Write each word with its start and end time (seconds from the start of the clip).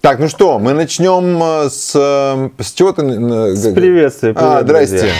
Так, 0.00 0.18
ну 0.18 0.28
что, 0.28 0.58
мы 0.58 0.72
начнем 0.72 1.42
э, 1.42 1.68
с... 1.68 1.92
э, 1.94 2.48
С 2.62 2.72
чего 2.72 2.92
ты... 2.92 3.02
С 3.54 3.74
приветствия. 3.74 4.32
А, 4.34 4.62
привет, 4.62 4.64
здрасте. 4.64 4.96
друзья. 4.98 5.14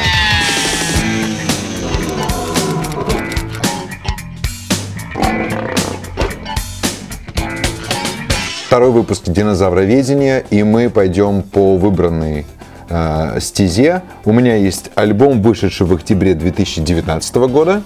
Второй 8.66 8.90
выпуск 8.90 9.24
динозавроведения, 9.27 10.45
и 10.51 10.62
мы 10.62 10.91
пойдем 10.91 11.43
по 11.43 11.77
выбранной 11.77 12.47
э, 12.89 13.39
стезе. 13.41 14.03
У 14.25 14.33
меня 14.33 14.55
есть 14.57 14.91
альбом, 14.95 15.43
вышедший 15.43 15.87
в 15.87 15.93
октябре 15.93 16.35
2019 16.35 17.35
года. 17.49 17.83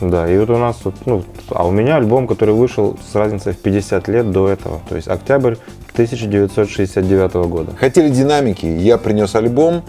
Да, 0.00 0.28
и 0.30 0.36
вот 0.38 0.50
у 0.50 0.56
нас 0.58 0.76
тут, 0.76 0.94
ну, 1.06 1.24
а 1.50 1.66
у 1.66 1.70
меня 1.70 1.96
альбом, 1.96 2.26
который 2.26 2.54
вышел 2.54 2.98
с 3.10 3.14
разницей 3.14 3.52
в 3.52 3.58
50 3.58 4.08
лет 4.08 4.30
до 4.30 4.48
этого, 4.48 4.80
то 4.88 4.96
есть 4.96 5.08
октябрь 5.08 5.54
1969 5.92 7.34
года. 7.48 7.72
Хотели 7.78 8.08
динамики, 8.08 8.66
я 8.66 8.98
принес 8.98 9.34
альбом. 9.34 9.82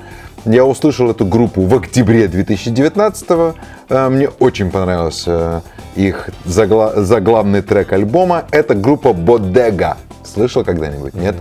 Я 0.45 0.63
услышал 0.63 1.09
эту 1.09 1.25
группу 1.25 1.61
в 1.63 1.75
октябре 1.75 2.27
2019 2.27 3.55
Э, 3.89 4.09
Мне 4.09 4.29
очень 4.39 4.69
понравился 4.71 5.63
их 5.95 6.29
загла- 6.45 7.01
заглавный 7.01 7.61
трек 7.61 7.93
альбома. 7.93 8.45
Это 8.51 8.75
группа 8.75 9.09
Bodega. 9.09 9.95
Слышал 10.23 10.63
когда-нибудь? 10.63 11.13
Нет? 11.15 11.35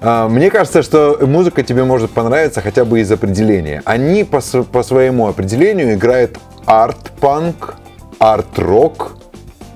А, 0.00 0.28
Мне 0.28 0.50
кажется, 0.50 0.82
что 0.82 1.18
музыка 1.22 1.62
тебе 1.62 1.84
может 1.84 2.10
понравиться 2.10 2.60
хотя 2.60 2.84
бы 2.84 3.00
из 3.00 3.10
определения. 3.10 3.82
Они 3.84 4.24
по, 4.24 4.40
по 4.40 4.82
своему 4.82 5.28
определению 5.28 5.94
играют 5.94 6.38
арт-панк, 6.66 7.74
арт-рок, 8.18 9.16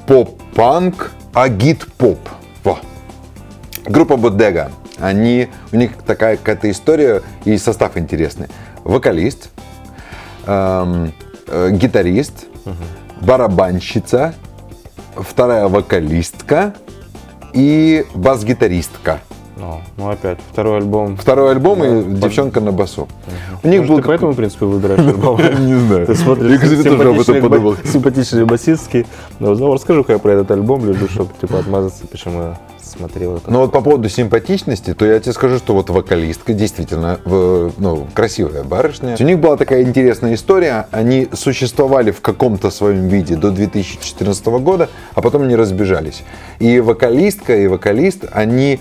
поп-панк, 0.06 1.12
агит-поп. 1.33 2.19
Группа 3.87 4.12
Bodega. 4.14 4.70
Они, 4.98 5.48
у 5.73 5.77
них 5.77 5.92
такая 6.06 6.37
какая-то 6.37 6.70
история 6.70 7.23
и 7.45 7.56
состав 7.56 7.97
интересный. 7.97 8.48
Вокалист, 8.84 9.50
эм, 10.47 11.12
э, 11.47 11.70
гитарист, 11.72 12.47
барабанщица, 13.20 14.34
вторая 15.16 15.69
вокалистка 15.69 16.75
и 17.55 18.05
бас-гитаристка. 18.14 19.20
Ну, 19.61 19.80
ну, 19.98 20.08
опять, 20.08 20.39
второй 20.50 20.78
альбом. 20.78 21.16
Второй 21.19 21.50
альбом 21.50 21.84
и 21.84 22.03
под- 22.03 22.20
девчонка 22.20 22.61
на 22.61 22.72
басу. 22.72 23.08
У 23.62 23.69
них 23.69 23.80
Может, 23.80 23.91
был 23.94 23.97
ты 24.03 24.08
по 24.08 24.12
этому 24.12 24.33
принципу 24.34 24.66
выбираешь 24.66 25.00
альбом? 25.00 25.36
Не 25.61 25.75
знаю. 25.75 26.06
Ты 26.06 26.14
смотришь 26.14 26.61
тоже 26.83 27.08
об 27.11 27.20
этом 27.20 27.41
подумал. 27.42 27.72
ба- 27.72 27.88
симпатичный 27.88 28.44
басистский. 28.47 29.06
Ну, 29.38 29.55
ну, 29.55 29.75
расскажу-ка 29.75 30.14
я 30.14 30.19
про 30.19 30.33
этот 30.33 30.50
альбом, 30.53 30.86
люблю, 30.86 31.08
чтобы 31.08 31.31
типа 31.38 31.58
отмазаться, 31.58 32.06
почему 32.06 32.41
я 32.41 32.58
смотрел 32.83 33.36
это. 33.36 33.50
Но 33.50 33.61
вот 33.61 33.70
по 33.72 33.83
поводу 33.83 34.08
симпатичности, 34.08 34.94
то 34.94 35.05
я 35.05 35.20
тебе 35.20 35.33
скажу, 35.34 35.58
что 35.58 35.75
вот 35.75 35.91
вокалистка 35.91 36.55
действительно 36.55 37.20
в- 37.27 37.72
ну, 37.77 38.06
красивая 38.14 38.64
барышня. 38.64 39.14
У 39.20 39.22
них 39.25 39.38
была 39.41 39.58
такая 39.58 39.83
интересная 39.83 40.34
история. 40.34 40.86
Они 40.91 41.28
существовали 41.34 42.12
в 42.12 42.22
каком-то 42.22 42.70
своем 42.70 43.08
виде 43.08 43.36
до 43.36 43.50
2014 43.50 44.47
года, 44.61 44.88
а 45.14 45.20
потом 45.20 45.42
они 45.42 45.55
разбежались. 45.55 46.22
И 46.61 46.81
вокалистка, 46.81 47.56
и 47.56 47.66
вокалист, 47.66 48.25
они 48.33 48.81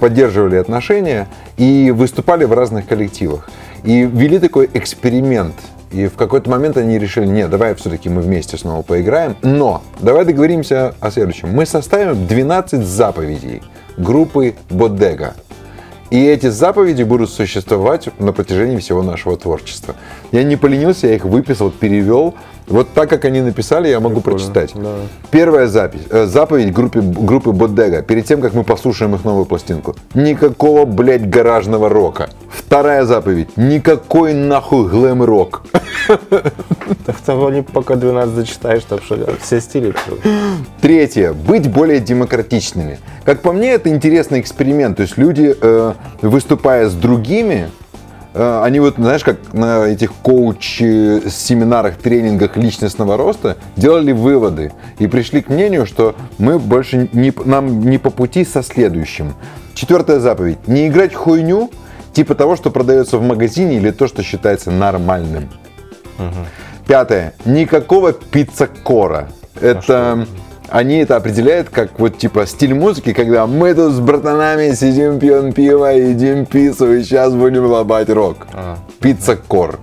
поддерживали 0.00 0.56
отношения 0.56 1.28
и 1.56 1.90
выступали 1.90 2.44
в 2.44 2.52
разных 2.52 2.86
коллективах. 2.86 3.48
И 3.84 4.02
вели 4.02 4.38
такой 4.38 4.68
эксперимент. 4.72 5.54
И 5.92 6.08
в 6.08 6.14
какой-то 6.14 6.50
момент 6.50 6.76
они 6.76 6.98
решили, 6.98 7.26
нет, 7.26 7.48
давай 7.48 7.74
все-таки 7.74 8.08
мы 8.08 8.20
вместе 8.20 8.56
снова 8.56 8.82
поиграем. 8.82 9.36
Но 9.42 9.82
давай 10.00 10.24
договоримся 10.24 10.94
о 11.00 11.10
следующем. 11.10 11.50
Мы 11.50 11.64
составим 11.64 12.26
12 12.26 12.84
заповедей 12.84 13.62
группы 13.96 14.54
Бодега. 14.68 15.34
И 16.10 16.24
эти 16.24 16.48
заповеди 16.48 17.02
будут 17.02 17.30
существовать 17.30 18.08
на 18.20 18.32
протяжении 18.32 18.78
всего 18.78 19.02
нашего 19.02 19.36
творчества. 19.36 19.96
Я 20.30 20.44
не 20.44 20.56
поленился, 20.56 21.08
я 21.08 21.16
их 21.16 21.24
выписал, 21.24 21.70
перевел. 21.70 22.34
Вот 22.68 22.88
так, 22.94 23.08
как 23.08 23.24
они 23.24 23.40
написали, 23.42 23.88
я 23.88 24.00
могу 24.00 24.20
Прикольно, 24.20 24.52
прочитать. 24.52 24.72
да. 24.74 24.96
Первая 25.30 25.68
запись, 25.68 26.00
э, 26.10 26.26
заповедь 26.26 26.72
группе, 26.72 27.00
группы 27.00 27.52
Бодега, 27.52 28.02
перед 28.02 28.26
тем, 28.26 28.40
как 28.40 28.54
мы 28.54 28.64
послушаем 28.64 29.14
их 29.14 29.24
новую 29.24 29.44
пластинку. 29.46 29.94
Никакого, 30.14 30.84
блядь, 30.84 31.28
гаражного 31.28 31.88
рока. 31.88 32.28
Вторая 32.50 33.04
заповедь. 33.04 33.56
Никакой 33.56 34.34
нахуй 34.34 34.88
глэм-рок. 34.88 35.62
Так 37.04 37.16
там 37.18 37.44
они 37.46 37.62
пока 37.62 37.94
12 37.96 38.34
зачитаешь, 38.34 38.82
там 38.84 39.00
что, 39.00 39.16
все 39.40 39.60
стили. 39.60 39.94
Третье. 40.80 41.32
Быть 41.32 41.68
более 41.70 42.00
демократичными. 42.00 42.98
Как 43.24 43.42
по 43.42 43.52
мне, 43.52 43.72
это 43.72 43.88
интересный 43.88 44.40
эксперимент. 44.40 44.96
То 44.96 45.02
есть 45.02 45.16
люди, 45.16 45.54
э, 45.60 45.92
выступая 46.22 46.88
с 46.88 46.94
другими, 46.94 47.70
они 48.36 48.80
вот, 48.80 48.96
знаешь, 48.96 49.24
как 49.24 49.54
на 49.54 49.86
этих 49.86 50.12
коуч-семинарах, 50.22 51.96
тренингах 51.96 52.56
личностного 52.56 53.16
роста 53.16 53.56
делали 53.76 54.12
выводы 54.12 54.72
и 54.98 55.06
пришли 55.06 55.42
к 55.42 55.48
мнению, 55.48 55.86
что 55.86 56.14
мы 56.38 56.58
больше 56.58 57.08
не, 57.12 57.32
нам 57.44 57.80
не 57.80 57.98
по 57.98 58.10
пути 58.10 58.44
со 58.44 58.62
следующим. 58.62 59.34
Четвертая 59.74 60.20
заповедь. 60.20 60.68
Не 60.68 60.88
играть 60.88 61.14
хуйню, 61.14 61.70
типа 62.12 62.34
того, 62.34 62.56
что 62.56 62.70
продается 62.70 63.18
в 63.18 63.22
магазине 63.22 63.76
или 63.76 63.90
то, 63.90 64.06
что 64.06 64.22
считается 64.22 64.70
нормальным. 64.70 65.48
Пятое. 66.86 67.34
Никакого 67.44 68.12
пиццакора. 68.12 69.28
Это 69.60 70.26
они 70.68 70.98
это 70.98 71.16
определяют 71.16 71.68
как 71.70 71.98
вот 71.98 72.18
типа 72.18 72.46
стиль 72.46 72.74
музыки, 72.74 73.12
когда 73.12 73.46
мы 73.46 73.74
тут 73.74 73.92
с 73.92 74.00
братанами 74.00 74.74
сидим, 74.74 75.18
пьем 75.18 75.52
пиво, 75.52 75.86
едим 75.86 76.46
пиццу 76.46 76.94
и 76.94 77.02
сейчас 77.02 77.32
будем 77.34 77.66
лобать 77.66 78.10
рок. 78.10 78.46
А. 78.52 78.78
Пиццакор. 79.00 79.78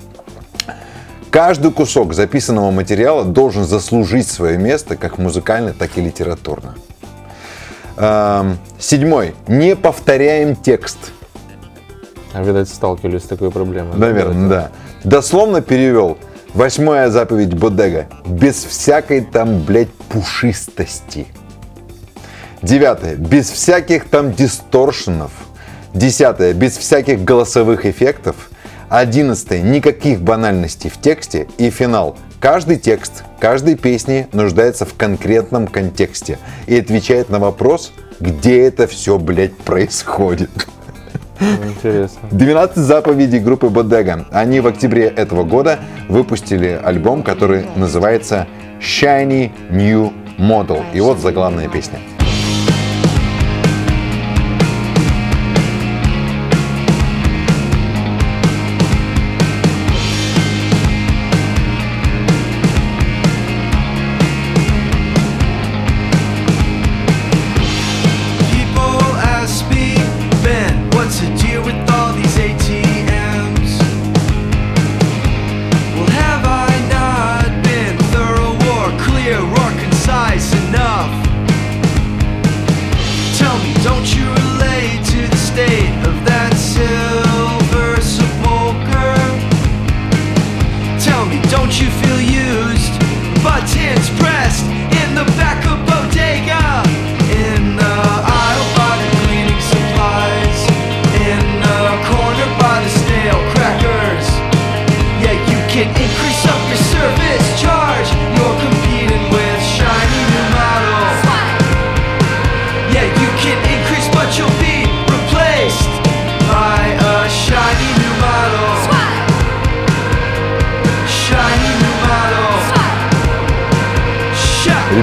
Каждый 1.30 1.72
кусок 1.72 2.14
записанного 2.14 2.70
материала 2.70 3.24
должен 3.24 3.64
заслужить 3.64 4.28
свое 4.28 4.58
место 4.58 4.96
как 4.96 5.18
музыкально, 5.18 5.74
так 5.74 5.98
и 5.98 6.02
литературно. 6.02 6.76
Эм, 7.98 8.58
Седьмой. 8.78 9.34
Не 9.48 9.76
повторяем 9.76 10.56
текст. 10.56 11.12
А, 12.34 12.44
видать, 12.44 12.70
сталкивались 12.70 13.24
с 13.24 13.28
такой 13.28 13.50
проблемой. 13.50 13.98
Наверное, 13.98 14.50
да. 14.50 14.72
Дословно 15.04 15.62
перевел. 15.62 16.18
Восьмая 16.54 17.10
заповедь 17.10 17.56
Бодега. 17.56 18.08
Без 18.28 18.64
всякой 18.64 19.22
там, 19.22 19.64
блядь, 19.64 19.92
пушистости. 20.10 21.26
Девятое. 22.62 23.16
Без 23.16 23.50
всяких 23.50 24.08
там 24.08 24.34
дисторшенов. 24.34 25.32
Десятое. 25.96 26.54
Без 26.54 26.78
всяких 26.78 27.24
голосовых 27.24 27.88
эффектов. 27.88 28.52
Одиннадцатое. 28.88 29.64
Никаких 29.64 30.22
банальностей 30.22 30.92
в 30.92 31.02
тексте. 31.02 31.48
И 31.58 31.72
финал. 31.72 32.18
Каждый 32.40 32.78
текст, 32.78 33.24
каждой 33.40 33.76
песни 33.76 34.28
нуждается 34.32 34.86
в 34.86 34.94
конкретном 34.94 35.66
контексте 35.66 36.38
и 36.68 36.78
отвечает 36.78 37.30
на 37.30 37.40
вопрос, 37.40 37.94
где 38.20 38.62
это 38.62 38.86
все, 38.86 39.18
блядь, 39.18 39.58
происходит. 39.58 40.52
Интересно. 41.40 42.30
12 42.32 42.78
заповедей 42.78 43.40
группы 43.40 43.68
Bodega. 43.68 44.26
Они 44.32 44.60
в 44.60 44.68
октябре 44.68 45.08
этого 45.08 45.44
года 45.44 45.80
выпустили 46.08 46.80
альбом, 46.84 47.24
который 47.24 47.66
называется 47.76 48.48
Shiny 48.80 49.52
New 49.70 50.14
Model. 50.38 50.84
И 50.94 51.02
вот 51.02 51.20
заглавная 51.20 51.70
песня. 51.70 52.00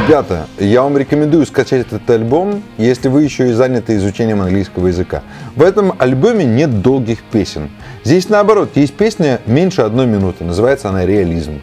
Ребята, 0.07 0.47
я 0.59 0.83
вам 0.83 0.97
рекомендую 0.97 1.45
скачать 1.47 1.87
этот 1.87 2.09
альбом, 2.09 2.63
если 2.79 3.09
вы 3.09 3.23
еще 3.23 3.51
и 3.51 3.53
заняты 3.53 3.97
изучением 3.97 4.41
английского 4.41 4.89
языка. 4.89 5.23
В 5.55 5.63
этом 5.63 5.95
альбоме 5.99 6.45
нет 6.45 6.81
долгих 6.81 7.23
песен. 7.23 7.71
Здесь 8.03 8.29
наоборот, 8.29 8.71
есть 8.75 8.95
песня 8.95 9.41
меньше 9.47 9.83
одной 9.83 10.07
минуты, 10.07 10.43
называется 10.43 10.89
она 10.89 11.05
«Реализм». 11.05 11.61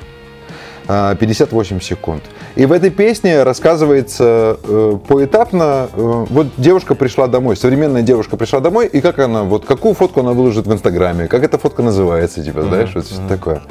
А, 0.87 1.15
58 1.15 1.81
секунд. 1.81 2.23
И 2.55 2.65
в 2.65 2.71
этой 2.71 2.91
песне 2.91 3.43
рассказывается 3.43 4.57
э, 4.63 4.97
поэтапно, 5.05 5.89
э, 5.91 6.25
вот 6.29 6.47
девушка 6.55 6.95
пришла 6.95 7.27
домой, 7.27 7.57
современная 7.57 8.03
девушка 8.03 8.37
пришла 8.37 8.61
домой, 8.61 8.87
и 8.87 9.01
как 9.01 9.19
она, 9.19 9.43
вот 9.43 9.65
какую 9.65 9.95
фотку 9.95 10.21
она 10.21 10.31
выложит 10.31 10.65
в 10.65 10.71
Инстаграме, 10.71 11.27
как 11.27 11.43
эта 11.43 11.57
фотка 11.57 11.81
называется, 11.81 12.41
типа, 12.41 12.61
знаешь, 12.61 12.91
вот 12.95 13.05
что 13.05 13.27
такое. 13.27 13.61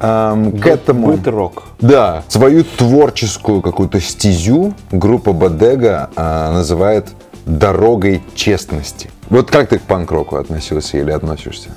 Ам, 0.00 0.52
к 0.52 0.66
этому... 0.66 1.12
Rock. 1.12 1.62
Да, 1.80 2.22
свою 2.28 2.64
творческую 2.64 3.62
какую-то 3.62 4.00
стезю 4.00 4.74
группа 4.90 5.32
Бодега 5.32 6.10
а, 6.16 6.52
называет 6.52 7.08
дорогой 7.46 8.22
честности. 8.34 9.10
Вот 9.30 9.50
как 9.50 9.68
ты 9.68 9.78
к 9.78 9.82
панк-року 9.82 10.36
относился 10.36 10.98
или 10.98 11.10
относишься? 11.10 11.70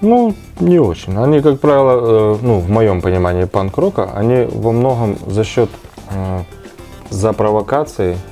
Ну, 0.00 0.34
не 0.60 0.78
очень. 0.78 1.16
Они, 1.16 1.40
как 1.40 1.60
правило, 1.60 2.34
э, 2.34 2.38
ну, 2.40 2.58
в 2.58 2.70
моем 2.70 3.02
понимании 3.02 3.44
панк-рока, 3.44 4.10
они 4.14 4.46
во 4.50 4.72
многом 4.72 5.18
за 5.26 5.44
счет 5.44 5.68
э, 6.10 6.40
за 7.10 7.32
провокацией, 7.34 8.14
э, 8.14 8.29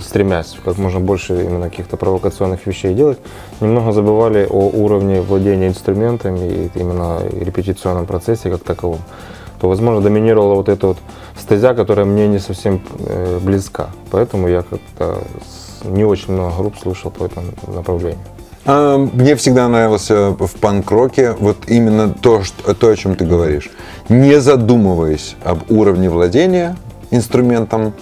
стремясь 0.00 0.56
как 0.64 0.78
можно 0.78 1.00
больше 1.00 1.44
именно 1.44 1.70
каких-то 1.70 1.96
провокационных 1.96 2.66
вещей 2.66 2.94
делать, 2.94 3.18
немного 3.60 3.92
забывали 3.92 4.46
о 4.48 4.68
уровне 4.68 5.20
владения 5.20 5.68
инструментами 5.68 6.38
и 6.38 6.70
именно 6.78 7.20
репетиционном 7.32 8.06
процессе 8.06 8.50
как 8.50 8.62
таковом. 8.62 9.00
То, 9.60 9.68
возможно, 9.68 10.02
доминировала 10.02 10.54
вот 10.54 10.68
эта 10.68 10.88
вот 10.88 10.98
стезя, 11.38 11.74
которая 11.74 12.04
мне 12.04 12.28
не 12.28 12.38
совсем 12.38 12.82
э, 12.98 13.38
близка. 13.42 13.88
Поэтому 14.10 14.48
я 14.48 14.62
как-то 14.62 15.18
не 15.84 16.04
очень 16.04 16.34
много 16.34 16.56
групп 16.58 16.74
слушал 16.78 17.10
по 17.10 17.24
этому 17.24 17.46
направлению. 17.66 18.20
А, 18.66 18.98
Мне 18.98 19.36
всегда 19.36 19.68
нравилось 19.68 20.10
э, 20.10 20.34
в 20.38 20.60
панк-роке 20.60 21.32
вот 21.38 21.56
именно 21.68 22.12
то, 22.12 22.42
что, 22.42 22.74
то, 22.74 22.88
о 22.88 22.96
чем 22.96 23.14
ты 23.14 23.24
говоришь. 23.24 23.70
Не 24.08 24.40
задумываясь 24.40 25.36
об 25.44 25.70
уровне 25.70 26.10
владения 26.10 26.76
инструментом, 27.10 27.94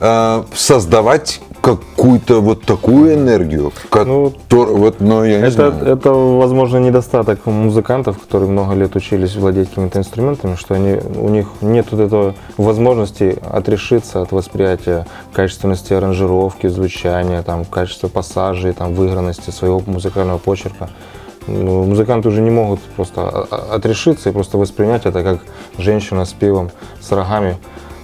э, 0.00 0.42
создавать 0.54 1.40
какую-то 1.60 2.40
вот 2.40 2.62
такую 2.64 3.14
энергию, 3.14 3.64
Ну, 3.64 3.72
которую, 3.90 4.76
вот, 4.78 5.00
но 5.00 5.24
я 5.26 5.40
не 5.40 5.48
Это, 5.48 5.70
знаю. 5.70 5.86
это, 5.86 6.10
возможно, 6.10 6.78
недостаток 6.78 7.44
музыкантов, 7.44 8.18
которые 8.18 8.48
много 8.50 8.72
лет 8.74 8.96
учились 8.96 9.36
владеть 9.36 9.68
какими-то 9.68 9.98
инструментами, 9.98 10.54
что 10.54 10.74
они, 10.74 10.98
у 11.16 11.28
них 11.28 11.48
нет 11.60 11.88
вот 11.90 12.00
этого 12.00 12.34
возможности 12.56 13.38
отрешиться 13.50 14.22
от 14.22 14.32
восприятия 14.32 15.06
качественности 15.34 15.92
аранжировки, 15.92 16.66
звучания, 16.68 17.42
там, 17.42 17.66
качества 17.66 18.08
пассажей, 18.08 18.72
там, 18.72 18.94
выигранности 18.94 19.50
своего 19.50 19.82
музыкального 19.84 20.38
почерка. 20.38 20.88
Ну, 21.46 21.84
музыканты 21.84 22.28
уже 22.28 22.40
не 22.40 22.50
могут 22.50 22.80
просто 22.96 23.20
о- 23.22 23.46
о- 23.50 23.74
отрешиться 23.74 24.30
и 24.30 24.32
просто 24.32 24.56
воспринять 24.56 25.04
это 25.04 25.22
как 25.22 25.40
женщина 25.76 26.24
с 26.24 26.32
пивом, 26.32 26.70
с 27.00 27.12
рогами. 27.12 27.58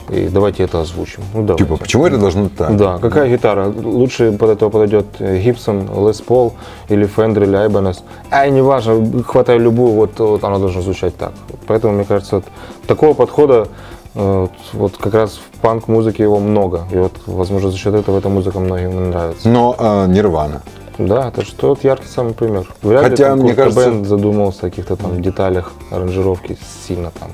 И 0.08 0.28
давайте 0.28 0.62
это 0.62 0.80
озвучим. 0.80 1.22
Ну, 1.34 1.42
давайте. 1.42 1.64
Типа, 1.64 1.76
почему 1.76 2.06
это 2.06 2.18
должно 2.18 2.48
так? 2.48 2.76
Да, 2.76 2.98
какая 2.98 3.28
гитара? 3.28 3.66
Лучше 3.68 4.32
под 4.32 4.50
этого 4.50 4.70
подойдет 4.70 5.06
э, 5.18 5.38
Gibson, 5.40 5.88
Les 5.88 6.24
Paul 6.24 6.52
или 6.88 7.06
Fender 7.06 7.42
или 7.42 7.66
Ibanez. 7.66 7.98
Ай, 8.30 8.50
не 8.50 8.62
важно, 8.62 9.22
хватай 9.24 9.58
любую, 9.58 9.92
вот, 9.92 10.18
вот 10.18 10.44
она 10.44 10.58
должна 10.58 10.80
звучать 10.82 11.16
так. 11.16 11.32
Поэтому, 11.66 11.94
мне 11.94 12.04
кажется, 12.04 12.42
такого 12.86 13.14
подхода 13.14 13.68
э, 14.14 14.40
вот, 14.40 14.52
вот 14.72 14.96
как 14.96 15.14
раз 15.14 15.40
в 15.52 15.58
панк-музыке 15.60 16.22
его 16.22 16.38
много. 16.38 16.84
И 16.92 16.96
вот, 16.96 17.12
возможно, 17.26 17.70
за 17.70 17.76
счет 17.76 17.94
этого 17.94 18.18
эта 18.18 18.28
музыка 18.28 18.60
многим 18.60 19.10
нравится. 19.10 19.48
Но 19.48 19.74
а, 19.78 20.06
Нирвана. 20.06 20.62
Да, 20.98 21.28
это 21.28 21.44
что 21.44 21.70
вот 21.70 21.84
яркий 21.84 22.06
самый 22.06 22.32
пример. 22.32 22.66
Вряд 22.82 23.02
ли 23.04 23.10
Хотя, 23.10 23.28
там 23.30 23.40
мне 23.40 23.54
кажется- 23.54 23.84
Кобейн 23.84 24.04
задумался 24.04 24.66
о 24.66 24.70
каких-то 24.70 24.96
там 24.96 25.20
деталях 25.20 25.72
аранжировки 25.90 26.56
сильно 26.86 27.10
там. 27.10 27.30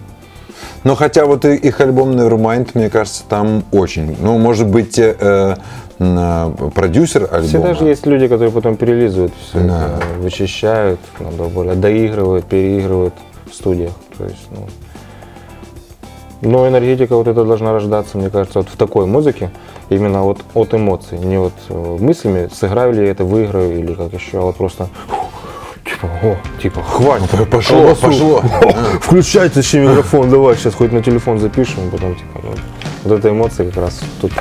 Но 0.85 0.97
хотя 0.97 1.27
вот 1.27 1.45
их 1.45 1.81
альбом 1.81 2.11
Nevermind, 2.13 2.71
мне 2.75 2.91
кажется, 2.91 3.23
там 3.29 3.63
очень. 3.71 4.17
Ну, 4.21 4.39
может 4.39 4.67
быть, 4.69 4.99
э, 4.99 5.57
э, 5.99 6.53
продюсер 6.75 7.23
альбома. 7.25 7.49
Всегда 7.49 7.75
же 7.75 7.85
есть 7.85 8.05
люди, 8.07 8.27
которые 8.27 8.51
потом 8.51 8.77
перелизывают 8.77 9.33
все 9.41 9.61
Да. 9.61 9.87
это, 9.97 10.21
вычищают, 10.21 11.01
надо 11.21 11.45
более 11.45 11.75
доигрывают, 11.75 12.47
переигрывают 12.47 13.15
в 13.51 13.55
студиях. 13.55 13.93
То 14.19 14.25
есть, 14.25 14.49
ну. 14.51 14.67
Но 16.41 16.67
энергетика 16.69 17.15
вот 17.15 17.29
эта 17.29 17.45
должна 17.45 17.73
рождаться, 17.73 18.19
мне 18.19 18.29
кажется, 18.29 18.59
вот 18.59 18.69
в 18.69 18.77
такой 18.77 19.07
музыке, 19.07 19.53
именно 19.91 20.23
вот 20.25 20.41
от 20.55 20.75
эмоций, 20.75 21.19
не 21.19 21.39
вот 21.39 21.53
э, 21.69 21.97
мыслями, 22.01 22.49
сыграю 22.53 22.93
ли 22.93 23.05
я 23.05 23.13
это, 23.13 23.25
выиграю 23.25 23.79
или 23.79 23.95
как 23.95 24.13
еще, 24.13 24.39
а 24.39 24.43
вот 24.43 24.57
просто 24.57 24.89
типа, 26.03 26.11
о, 26.23 26.37
типа, 26.61 26.83
хватит, 26.83 27.51
Пошло, 27.51 27.95
колбасу. 27.95 28.03
пошло. 28.03 28.39
О, 28.63 28.73
Включай 29.01 29.49
тащи 29.49 29.79
микрофон, 29.79 30.31
давай, 30.31 30.57
сейчас 30.57 30.75
хоть 30.75 30.93
на 30.93 31.03
телефон 31.03 31.39
запишем, 31.39 31.91
потом 31.91 32.15
типа, 32.15 32.41
ну, 32.43 32.55
вот 33.05 33.19
этой 33.19 33.31
эмоции 33.31 33.65
как 33.71 33.77
раз 33.85 34.01
тут. 34.21 34.33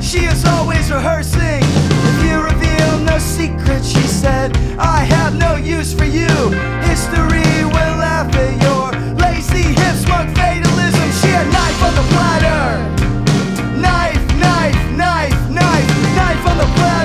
She 0.00 0.20
is 0.26 0.44
always 0.44 0.90
rehearsing. 0.92 1.64
If 2.10 2.24
you 2.24 2.40
reveal 2.40 2.98
no 3.00 3.18
secret, 3.18 3.84
she 3.84 4.06
said, 4.06 4.56
I 4.78 5.02
have 5.02 5.34
no 5.34 5.56
use 5.56 5.92
for 5.92 6.04
you. 6.04 6.30
History 6.86 7.63
the 16.66 16.72
best. 16.76 17.03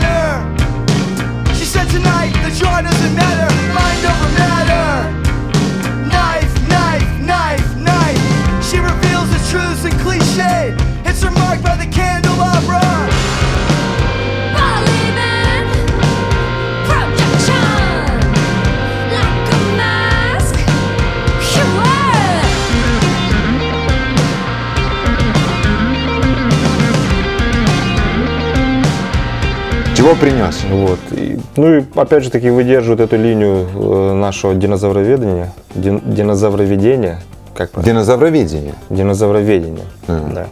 Чего 30.00 30.16
принес? 30.16 30.64
Вот. 30.72 31.00
И, 31.12 31.38
ну 31.58 31.76
и 31.76 31.84
опять 31.96 32.24
же 32.24 32.32
таки 32.32 32.50
выдерживают 32.50 33.02
эту 33.02 33.18
линию 33.18 33.68
э, 33.76 34.14
нашего 34.14 34.56
динозавроведения, 34.56 35.52
дин- 35.76 36.02
динозавроведения, 36.06 37.20
как 37.54 37.72
правильно? 37.72 37.92
Динозавроведение. 37.94 38.76
Динозавроведения. 38.90 39.84
Ага. 40.08 40.32
Да. 40.34 40.48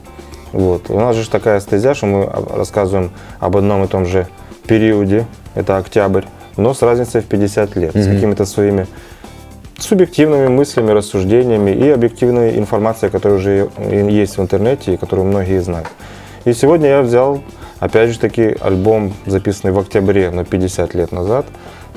Вот. 0.52 0.90
У 0.90 1.00
нас 1.00 1.16
же 1.16 1.30
такая 1.30 1.62
стезя, 1.62 1.94
что 1.94 2.08
мы 2.08 2.30
рассказываем 2.54 3.12
об 3.40 3.56
одном 3.56 3.86
и 3.86 3.88
том 3.88 4.06
же 4.06 4.28
периоде, 4.68 5.26
это 5.56 5.78
октябрь, 5.78 6.24
но 6.58 6.74
с 6.74 6.82
разницей 6.82 7.22
в 7.22 7.26
50 7.26 7.78
лет, 7.78 7.96
с 7.96 8.06
какими-то 8.06 8.44
своими 8.44 8.86
субъективными 9.80 10.50
мыслями, 10.50 10.92
рассуждениями 10.92 11.72
и 11.72 11.88
объективной 11.90 12.58
информацией, 12.58 13.12
которая 13.12 13.38
уже 13.38 13.70
есть 14.12 14.38
в 14.38 14.42
интернете 14.42 14.96
и 14.96 14.98
которую 14.98 15.26
многие 15.26 15.62
знают. 15.62 15.88
И 16.44 16.52
сегодня 16.52 16.90
я 16.90 17.02
взял, 17.02 17.42
опять 17.80 18.12
же 18.12 18.20
таки, 18.20 18.56
альбом, 18.60 19.14
записанный 19.26 19.74
в 19.74 19.80
октябре, 19.80 20.30
но 20.32 20.46
50 20.46 20.94
лет 20.94 21.12
назад. 21.12 21.46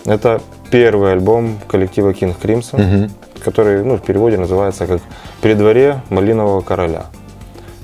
Это 0.05 0.41
первый 0.71 1.13
альбом 1.13 1.59
коллектива 1.69 2.11
King 2.11 2.35
Crimson, 2.41 3.11
который 3.45 3.85
ну, 3.85 3.97
в 3.97 4.03
переводе 4.03 4.39
называется 4.39 4.87
как 4.87 5.01
«При 5.41 5.55
дворе 5.55 6.01
малинового 6.09 6.61
короля». 6.61 7.07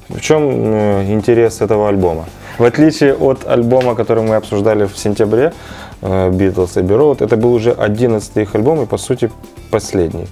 В 0.09 0.21
чем 0.21 0.43
э, 0.45 1.13
интерес 1.13 1.61
этого 1.61 1.89
альбома? 1.89 2.27
В 2.59 2.65
отличие 2.65 3.15
от 3.15 3.47
альбома, 3.47 3.95
который 3.95 4.23
мы 4.23 4.37
обсуждали 4.37 4.85
в 4.85 4.97
сентябре, 4.97 5.53
э, 6.01 6.31
Beatles 6.31 6.77
Abbey 6.77 6.97
Road, 6.97 7.25
это 7.25 7.37
был 7.37 7.53
уже 7.53 7.73
11 7.73 8.37
их 8.37 8.55
альбом 8.55 8.83
и, 8.83 8.87
по 8.87 8.99
сути, 8.99 9.31
последний. 9.71 10.29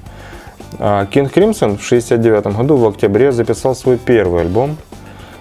А 0.78 1.06
King 1.06 1.32
Crimson 1.32 1.76
в 1.76 1.82
69 1.82 2.46
году 2.56 2.76
в 2.76 2.86
октябре 2.86 3.32
записал 3.32 3.74
свой 3.74 3.98
первый 3.98 4.42
альбом. 4.42 4.76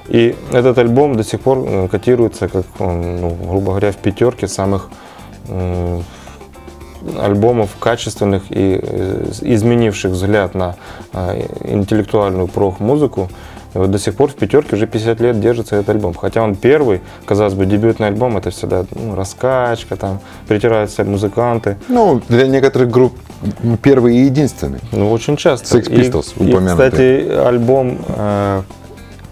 И 0.10 0.36
этот 0.52 0.78
альбом 0.78 1.16
до 1.16 1.24
сих 1.24 1.40
пор 1.42 1.64
э, 1.66 1.88
котируется, 1.88 2.48
как, 2.48 2.66
ну, 2.80 3.38
грубо 3.48 3.72
говоря, 3.72 3.92
в 3.92 3.98
пятерке 3.98 4.48
самых 4.48 4.90
э, 5.48 6.02
альбомов 7.20 7.72
качественных 7.80 8.44
и 8.50 8.80
э, 8.82 9.26
изменивших 9.42 10.12
взгляд 10.12 10.56
на 10.56 10.76
э, 11.14 11.48
интеллектуальную 11.66 12.48
прох-музыку 12.48 13.30
И 13.74 13.78
вот 13.78 13.92
до 13.92 14.00
сих 14.00 14.16
пор 14.16 14.30
в 14.30 14.36
пятерке 14.36 14.76
уже 14.76 14.88
50 14.88 15.20
лет 15.20 15.40
держится 15.40 15.76
этот 15.76 15.90
альбом. 15.90 16.14
Хотя 16.14 16.42
он 16.44 16.56
первый, 16.56 17.02
казалось 17.26 17.54
бы, 17.54 17.66
дебютный 17.66 18.08
альбом, 18.08 18.38
это 18.38 18.52
всегда 18.52 18.86
ну, 18.92 19.16
раскачка, 19.16 19.96
там, 19.96 20.20
притираются 20.48 21.04
музыканты. 21.04 21.78
Ну, 21.88 22.22
для 22.30 22.48
некоторых 22.48 22.90
групп 22.90 23.14
первый 23.82 24.18
и 24.18 24.26
единственный. 24.26 24.80
Ну, 24.92 25.12
очень 25.12 25.38
часто. 25.38 25.78
Sex 25.78 25.90
Pistols 25.90 26.34
и, 26.38 26.44
и, 26.44 26.52
упомянутые. 26.52 26.90
кстати, 26.90 27.30
альбом 27.48 27.98
э, 28.08 28.62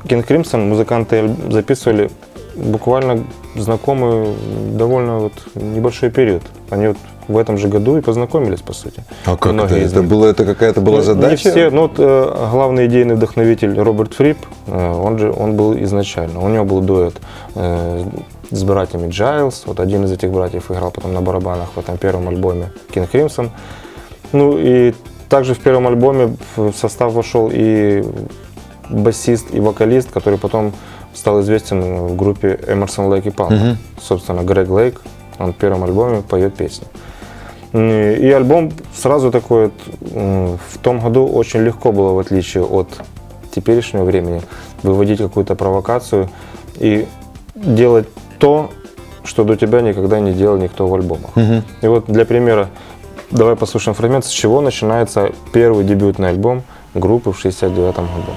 King 0.04 0.26
Crimson 0.26 0.68
музыканты 0.68 1.36
записывали 1.50 2.10
буквально 2.56 3.24
знакомые 3.56 4.34
довольно 4.74 5.20
вот 5.20 5.34
небольшой 5.56 6.10
период. 6.10 6.44
Они 6.70 6.88
вот 6.88 6.98
в 7.28 7.38
этом 7.38 7.58
же 7.58 7.68
году 7.68 7.98
и 7.98 8.02
познакомились, 8.02 8.62
по 8.62 8.74
сути. 8.74 9.04
А 9.26 9.38
как 9.38 9.54
Многие 9.54 9.86
это? 9.86 10.00
Это, 10.00 10.04
было, 10.04 10.28
это 10.28 10.46
какая-то 10.46 10.82
была 10.82 10.98
Ну, 10.98 11.04
задача? 11.04 11.50
Не 11.50 11.52
все, 11.52 11.70
ну 11.70 11.84
вот 11.84 11.94
э, 11.98 12.48
главный 12.52 12.88
идейный 12.88 13.16
вдохновитель 13.16 13.80
Роберт 13.80 14.14
Фрип, 14.14 14.38
э, 14.68 14.92
он 14.92 15.18
же 15.18 15.32
он 15.32 15.56
был 15.56 15.76
изначально. 15.84 16.42
У 16.42 16.50
него 16.50 16.66
был 16.66 16.82
дуэт 16.82 17.16
э, 17.56 18.04
с 18.50 18.64
братьями 18.64 19.10
Джайлз. 19.10 19.64
Вот 19.66 19.80
один 19.80 20.04
из 20.06 20.12
этих 20.12 20.32
братьев 20.32 20.72
играл 20.72 20.92
потом 20.92 21.14
на 21.14 21.22
барабанах 21.22 21.70
в 21.76 21.80
этом 21.80 21.98
первом 21.98 22.28
альбоме 22.28 22.72
King 22.94 23.10
Crimson. 23.10 23.50
Ну 24.34 24.58
и 24.58 24.94
также 25.30 25.54
в 25.54 25.60
первом 25.60 25.88
альбоме 25.88 26.36
в 26.56 26.74
состав 26.74 27.14
вошел 27.14 27.50
и 27.54 28.04
басист, 28.92 29.54
и 29.54 29.60
вокалист, 29.60 30.12
который 30.12 30.38
потом 30.38 30.74
стал 31.14 31.42
известен 31.42 31.82
в 32.08 32.16
группе 32.16 32.60
Эмерсон 32.68 33.08
Лейк 33.08 33.26
и 33.26 33.32
Палм. 33.32 33.78
Собственно, 34.02 34.42
Грег 34.42 34.70
Лейк, 34.70 35.02
он 35.40 35.54
в 35.54 35.56
первом 35.56 35.84
альбоме 35.84 36.22
поет 36.22 36.54
песни. 36.56 36.88
И 37.74 38.32
альбом 38.36 38.72
сразу 38.94 39.32
такой, 39.32 39.72
в 40.02 40.78
том 40.82 41.00
году 41.00 41.26
очень 41.26 41.62
легко 41.62 41.92
было, 41.92 42.14
в 42.14 42.20
отличие 42.20 42.64
от 42.64 42.88
теперешнего 43.56 44.04
времени, 44.04 44.42
выводить 44.84 45.20
какую-то 45.20 45.56
провокацию 45.56 46.30
и 46.76 47.08
делать 47.56 48.08
то, 48.40 48.70
что 49.24 49.44
до 49.44 49.56
тебя 49.56 49.82
никогда 49.82 50.20
не 50.20 50.34
делал 50.34 50.58
никто 50.58 50.88
в 50.88 50.94
альбомах. 50.94 51.32
И 51.82 51.88
вот 51.88 52.06
для 52.08 52.26
примера, 52.26 52.70
давай 53.30 53.56
послушаем 53.56 53.96
фрагмент, 53.96 54.26
с 54.26 54.30
чего 54.30 54.62
начинается 54.62 55.32
первый 55.54 55.86
дебютный 55.86 56.30
альбом 56.30 56.64
группы 56.94 57.32
в 57.32 57.40
69 57.40 57.96
году. 57.96 58.34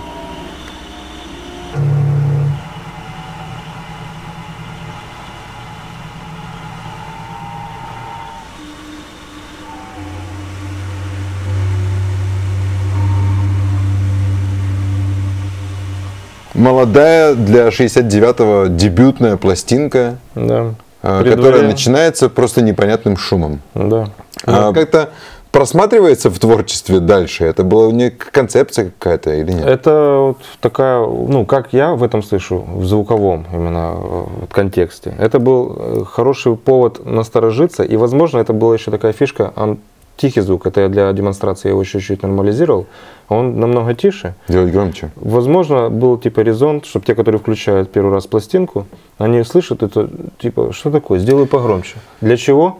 Молодая 16.55 17.35
для 17.35 17.69
69-го 17.69 18.67
дебютная 18.69 19.37
пластинка, 19.37 20.19
Да. 20.37 20.75
а, 21.03 21.23
Предваря- 21.23 21.37
которая 21.37 21.63
начинается 21.63 22.29
просто 22.29 22.63
непонятным 22.63 23.17
шумом. 23.17 23.61
Да. 23.75 24.09
А 24.47 24.73
Как-то 24.73 25.11
просматривается 25.51 26.31
в 26.31 26.39
творчестве 26.39 27.01
дальше? 27.01 27.45
Это 27.45 27.65
была 27.65 27.91
не 27.93 28.11
концепция 28.11 28.93
какая-то 28.97 29.33
или 29.35 29.51
нет? 29.53 29.67
Это 29.67 30.17
вот 30.29 30.39
такая, 30.61 31.01
ну, 31.05 31.45
как 31.45 31.73
я 31.73 31.95
в 31.95 32.05
этом 32.05 32.23
слышу, 32.23 32.65
в 32.69 32.85
звуковом 32.85 33.47
именно 33.53 33.95
э, 33.97 34.25
вот 34.43 34.53
контексте. 34.53 35.13
Это 35.19 35.41
был 35.41 35.77
э, 35.77 36.05
хороший 36.09 36.55
повод 36.57 37.05
насторожиться, 37.05 37.83
и, 37.83 37.97
возможно, 37.97 38.39
это 38.39 38.53
была 38.53 38.75
еще 38.75 38.91
такая 38.93 39.13
фишка, 39.13 39.53
он 39.57 39.79
тихий 40.17 40.41
звук, 40.43 40.67
это 40.67 40.83
я 40.83 40.89
для 40.89 41.13
демонстрации 41.13 41.71
его 41.71 41.83
чуть-чуть 41.83 42.23
нормализировал, 42.23 42.87
он 43.29 43.59
намного 43.59 43.95
тише. 43.95 44.35
Делать 44.49 44.73
громче. 44.73 45.11
Возможно, 45.17 45.89
был 45.91 46.19
типа 46.19 46.41
резон, 46.41 46.83
чтобы 46.83 47.07
те, 47.07 47.15
которые 47.15 47.41
включают 47.41 47.91
первый 47.93 48.13
раз 48.13 48.27
пластинку, 48.27 48.87
они 49.19 49.43
слышат 49.45 49.83
это, 49.83 50.11
типа, 50.39 50.73
что 50.73 50.91
такое, 50.91 51.19
сделай 51.19 51.47
погромче. 51.47 51.97
Для 52.21 52.37
чего? 52.37 52.79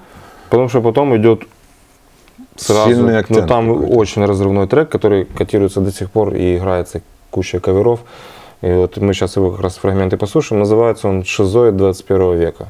Потому 0.51 0.69
что 0.69 0.81
потом 0.81 1.17
идет 1.17 1.45
сразу, 2.57 2.91
Сильный 2.91 3.15
ну 3.15 3.19
акцент 3.19 3.49
там 3.49 3.73
какой-то. 3.73 3.93
очень 3.95 4.25
разрывной 4.25 4.69
трек, 4.69 4.89
который 4.89 5.25
котируется 5.25 5.81
до 5.81 5.93
сих 5.93 6.11
пор 6.11 6.35
и 6.35 6.57
играется 6.57 7.03
куча 7.31 7.61
каверов. 7.61 8.01
И 8.63 8.73
вот 8.73 8.97
мы 8.97 9.13
сейчас 9.13 9.37
его 9.37 9.51
как 9.51 9.61
раз 9.61 9.77
фрагменты 9.77 10.17
послушаем. 10.17 10.61
Называется 10.61 11.09
он 11.09 11.25
«Шизоид 11.25 11.77
21 11.77 12.39
века». 12.39 12.69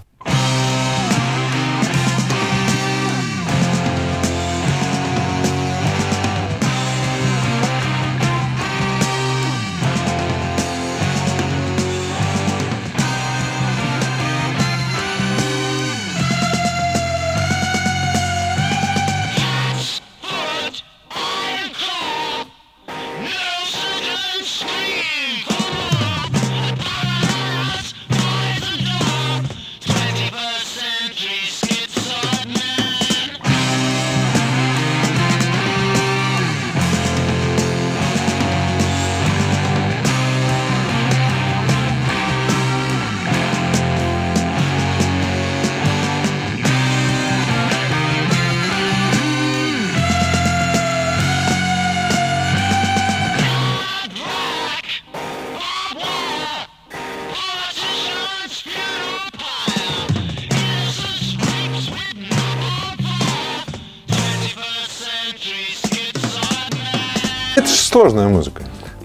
Сложная 67.95 68.27
музыка. 68.29 68.63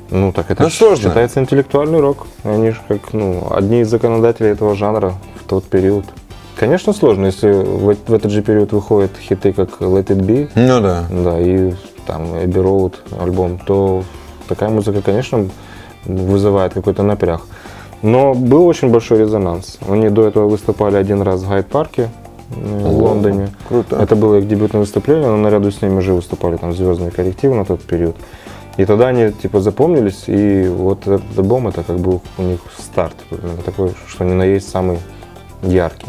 Ну, 0.09 0.31
так 0.31 0.49
это 0.49 0.63
Ну, 0.63 0.69
сложно. 0.71 1.09
считается 1.09 1.39
интеллектуальный 1.39 1.99
рок. 1.99 2.25
Они 2.43 2.71
же 2.71 2.79
как, 2.87 3.13
ну, 3.13 3.47
одни 3.51 3.81
из 3.81 3.87
законодателей 3.89 4.49
этого 4.49 4.73
жанра 4.75 5.13
в 5.39 5.47
тот 5.47 5.65
период. 5.65 6.05
Конечно, 6.55 6.91
сложно, 6.93 7.27
если 7.27 7.51
в, 7.51 7.95
в 8.07 8.13
этот 8.13 8.31
же 8.31 8.41
период 8.41 8.71
выходят 8.73 9.11
хиты, 9.21 9.53
как 9.53 9.79
Let 9.81 10.07
It 10.07 10.19
Be, 10.25 10.49
Ну 10.55 10.81
да. 10.81 11.03
да, 11.11 11.39
и 11.39 11.73
там 12.07 12.33
Abbey 12.33 12.63
Road 12.63 12.93
альбом, 13.21 13.59
то 13.59 14.03
такая 14.47 14.69
музыка, 14.69 15.03
конечно, 15.03 15.45
вызывает 16.05 16.73
какой-то 16.73 17.03
напряг. 17.03 17.41
Но 18.01 18.33
был 18.33 18.65
очень 18.65 18.89
большой 18.89 19.19
резонанс. 19.19 19.77
Они 19.87 20.09
до 20.09 20.25
этого 20.27 20.49
выступали 20.49 20.95
один 20.95 21.21
раз 21.21 21.41
в 21.43 21.49
Гайд-парке 21.49 22.09
э, 22.49 22.87
в 22.89 22.97
Лондоне. 23.03 23.49
круто. 23.67 23.97
Это 23.97 24.15
было 24.15 24.39
их 24.39 24.47
дебютное 24.47 24.79
выступление, 24.81 25.27
но 25.27 25.37
наряду 25.37 25.69
с 25.69 25.79
ними 25.83 25.97
уже 25.99 26.13
выступали 26.13 26.57
там 26.57 26.73
звездные 26.73 27.11
коллективы 27.11 27.53
на 27.55 27.65
тот 27.65 27.81
период. 27.81 28.15
И 28.79 28.85
тогда 28.85 29.09
они 29.09 29.33
типа 29.33 29.59
запомнились, 29.59 30.23
и 30.27 30.65
вот 30.69 31.01
этот 31.01 31.37
альбом 31.37 31.67
это 31.67 31.83
как 31.83 31.99
бы 31.99 32.21
у 32.37 32.41
них 32.41 32.61
старт, 32.77 33.13
именно 33.29 33.57
такой, 33.57 33.91
что 34.07 34.23
ни 34.23 34.31
на 34.31 34.43
есть 34.43 34.69
самый 34.69 34.99
яркий. 35.61 36.07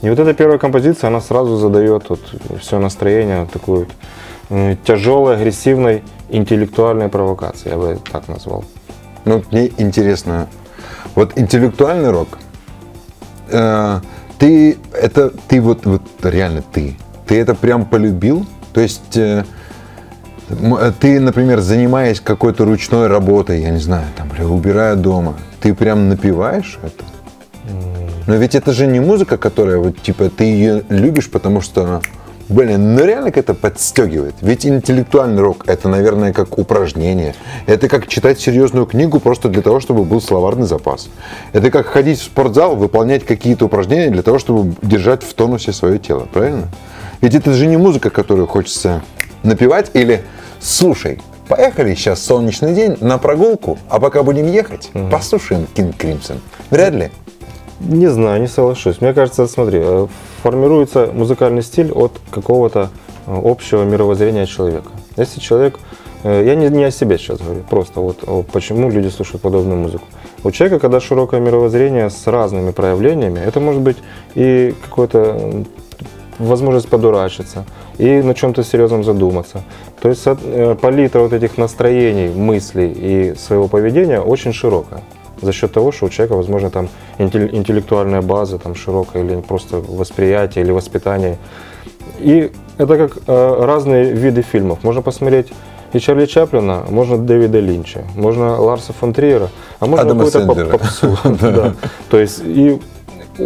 И 0.00 0.08
вот 0.08 0.18
эта 0.18 0.32
первая 0.32 0.56
композиция, 0.56 1.08
она 1.08 1.20
сразу 1.20 1.56
задает 1.56 2.08
вот 2.08 2.20
все 2.58 2.78
настроение 2.78 3.46
такой 3.52 3.80
вот 3.80 3.88
м, 4.48 4.78
тяжелой, 4.86 5.36
агрессивной, 5.36 6.02
интеллектуальной 6.30 7.10
провокации, 7.10 7.68
я 7.68 7.76
бы 7.76 7.98
так 8.10 8.26
назвал. 8.26 8.64
Ну, 9.26 9.42
мне 9.50 9.70
интересно, 9.76 10.48
вот 11.14 11.38
интеллектуальный 11.38 12.10
рок, 12.10 12.38
э, 13.50 14.00
ты 14.38 14.78
это, 14.94 15.28
ты 15.46 15.60
вот, 15.60 15.84
вот 15.84 16.02
реально 16.22 16.62
ты, 16.62 16.96
ты 17.26 17.38
это 17.38 17.54
прям 17.54 17.84
полюбил? 17.84 18.46
То 18.72 18.80
есть 18.80 19.14
э, 19.18 19.44
э, 19.44 19.44
ты, 21.00 21.20
например, 21.20 21.60
занимаясь 21.60 22.20
какой-то 22.20 22.64
ручной 22.64 23.06
работой, 23.06 23.60
я 23.62 23.70
не 23.70 23.80
знаю, 23.80 24.06
там, 24.16 24.30
убирая 24.50 24.96
дома, 24.96 25.34
ты 25.60 25.74
прям 25.74 26.08
напиваешь 26.08 26.78
это? 26.82 27.04
Но 28.26 28.36
ведь 28.36 28.54
это 28.54 28.72
же 28.72 28.86
не 28.86 29.00
музыка, 29.00 29.36
которая 29.36 29.78
вот 29.78 30.00
типа 30.00 30.30
ты 30.30 30.44
ее 30.44 30.84
любишь, 30.88 31.30
потому 31.30 31.60
что, 31.60 32.00
блин, 32.48 32.94
ну 32.94 33.04
реально 33.04 33.32
как-то 33.32 33.54
подстегивает. 33.54 34.34
Ведь 34.40 34.64
интеллектуальный 34.64 35.42
рок 35.42 35.64
это, 35.66 35.88
наверное, 35.88 36.32
как 36.32 36.56
упражнение. 36.58 37.34
Это 37.66 37.88
как 37.88 38.06
читать 38.06 38.40
серьезную 38.40 38.86
книгу 38.86 39.18
просто 39.18 39.48
для 39.48 39.62
того, 39.62 39.80
чтобы 39.80 40.04
был 40.04 40.20
словарный 40.20 40.66
запас. 40.66 41.08
Это 41.52 41.70
как 41.70 41.86
ходить 41.86 42.20
в 42.20 42.24
спортзал, 42.24 42.76
выполнять 42.76 43.24
какие-то 43.24 43.64
упражнения 43.64 44.10
для 44.10 44.22
того, 44.22 44.38
чтобы 44.38 44.74
держать 44.82 45.24
в 45.24 45.34
тонусе 45.34 45.72
свое 45.72 45.98
тело, 45.98 46.28
правильно? 46.32 46.68
Ведь 47.20 47.34
это 47.34 47.52
же 47.52 47.66
не 47.66 47.76
музыка, 47.76 48.10
которую 48.10 48.46
хочется 48.46 49.02
напевать 49.42 49.90
или 49.94 50.22
слушай, 50.62 51.20
поехали 51.48 51.94
сейчас 51.94 52.24
солнечный 52.24 52.74
день 52.74 52.96
на 53.00 53.18
прогулку, 53.18 53.78
а 53.88 54.00
пока 54.00 54.22
будем 54.22 54.46
ехать, 54.46 54.90
послушаем 55.10 55.66
King 55.74 55.94
Crimson. 55.96 56.38
Вряд 56.70 56.94
ли. 56.94 57.10
Не 57.80 58.06
знаю, 58.06 58.40
не 58.40 58.46
соглашусь. 58.46 59.00
Мне 59.00 59.12
кажется, 59.12 59.48
смотри, 59.48 59.80
э, 59.82 60.06
формируется 60.42 61.10
музыкальный 61.12 61.62
стиль 61.62 61.90
от 61.90 62.12
какого-то 62.30 62.90
э, 63.26 63.40
общего 63.44 63.82
мировоззрения 63.82 64.46
человека. 64.46 64.88
Если 65.16 65.40
человек, 65.40 65.80
э, 66.22 66.44
я 66.46 66.54
не, 66.54 66.68
не 66.68 66.84
о 66.84 66.92
себе 66.92 67.18
сейчас 67.18 67.40
говорю, 67.40 67.64
просто 67.68 67.98
вот 67.98 68.24
почему 68.52 68.88
люди 68.88 69.08
слушают 69.08 69.42
подобную 69.42 69.80
музыку. 69.80 70.04
У 70.44 70.52
человека, 70.52 70.78
когда 70.78 71.00
широкое 71.00 71.40
мировоззрение 71.40 72.08
с 72.08 72.24
разными 72.28 72.70
проявлениями, 72.70 73.40
это 73.40 73.58
может 73.58 73.80
быть 73.80 73.96
и 74.36 74.76
какое-то 74.84 75.64
возможность 76.38 76.88
подурачиться, 76.88 77.64
и 78.02 78.20
на 78.22 78.34
чем-то 78.34 78.64
серьезном 78.64 79.04
задуматься. 79.04 79.62
То 80.00 80.08
есть 80.08 80.22
э, 80.26 80.76
палитра 80.80 81.20
вот 81.20 81.32
этих 81.32 81.56
настроений, 81.56 82.28
мыслей 82.34 82.90
и 82.90 83.34
своего 83.36 83.68
поведения 83.68 84.20
очень 84.20 84.52
широкая. 84.52 85.02
За 85.40 85.52
счет 85.52 85.72
того, 85.72 85.92
что 85.92 86.06
у 86.06 86.08
человека, 86.08 86.36
возможно, 86.36 86.70
там 86.70 86.88
интеллектуальная 87.18 88.20
база 88.20 88.58
там 88.58 88.74
широкая, 88.74 89.22
или 89.24 89.40
просто 89.40 89.76
восприятие, 89.76 90.64
или 90.64 90.72
воспитание. 90.72 91.38
И 92.18 92.50
это 92.76 92.96
как 92.96 93.18
э, 93.26 93.64
разные 93.64 94.12
виды 94.12 94.42
фильмов. 94.42 94.82
Можно 94.82 95.02
посмотреть 95.02 95.52
и 95.92 96.00
Чарли 96.00 96.26
Чаплина, 96.26 96.84
можно 96.88 97.18
Дэвида 97.18 97.60
Линча, 97.60 98.04
можно 98.16 98.60
Ларса 98.60 98.92
фон 98.92 99.12
Триера, 99.12 99.48
а 99.78 99.86
можно 99.86 100.08
какую-то 100.08 100.40
Сэндлера. 100.40 100.70
попсу. 100.70 101.16
То 102.10 102.18
есть 102.18 102.40
и 102.44 102.80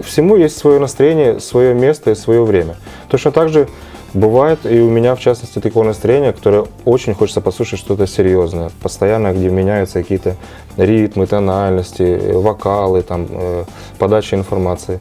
всему 0.04 0.36
есть 0.36 0.56
свое 0.56 0.78
настроение, 0.78 1.40
свое 1.40 1.74
место 1.74 2.12
и 2.12 2.14
свое 2.14 2.42
время. 2.42 2.76
Точно 3.10 3.32
так 3.32 3.48
же 3.48 3.68
бывает 4.16 4.60
и 4.64 4.80
у 4.80 4.90
меня, 4.90 5.14
в 5.14 5.20
частности, 5.20 5.60
такое 5.60 5.84
настроение, 5.84 6.32
которое 6.32 6.66
очень 6.84 7.14
хочется 7.14 7.40
послушать 7.40 7.78
что-то 7.78 8.06
серьезное, 8.06 8.70
постоянно, 8.82 9.32
где 9.32 9.48
меняются 9.48 10.02
какие-то 10.02 10.36
ритмы, 10.76 11.26
тональности, 11.26 12.02
э, 12.02 12.32
вокалы, 12.36 13.02
там, 13.02 13.26
э, 13.30 13.64
подача 13.98 14.36
информации. 14.36 15.00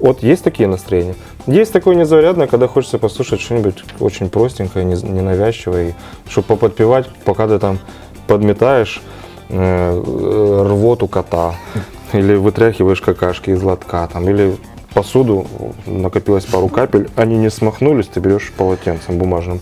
Вот 0.00 0.22
есть 0.22 0.42
такие 0.42 0.68
настроения. 0.68 1.14
Есть 1.46 1.72
такое 1.72 1.94
незаурядное, 1.94 2.46
когда 2.46 2.66
хочется 2.68 2.98
послушать 2.98 3.40
что-нибудь 3.40 3.84
очень 4.00 4.28
простенькое, 4.28 4.84
не- 4.84 5.02
ненавязчивое, 5.02 5.88
и 5.88 5.94
чтобы 6.28 6.48
поподпевать, 6.48 7.06
пока 7.24 7.46
ты 7.46 7.58
там 7.58 7.78
подметаешь 8.26 9.02
э, 9.50 9.56
э, 9.58 10.66
рвоту 10.68 11.06
кота, 11.06 11.54
или 12.12 12.34
вытряхиваешь 12.34 13.00
какашки 13.00 13.50
из 13.50 13.62
лотка, 13.62 14.08
там, 14.12 14.28
или 14.28 14.56
посуду, 14.94 15.46
накопилось 15.86 16.44
пару 16.44 16.68
капель, 16.68 17.08
они 17.16 17.36
не 17.36 17.50
смахнулись, 17.50 18.06
ты 18.06 18.20
берешь 18.20 18.52
полотенцем 18.56 19.18
бумажным. 19.18 19.60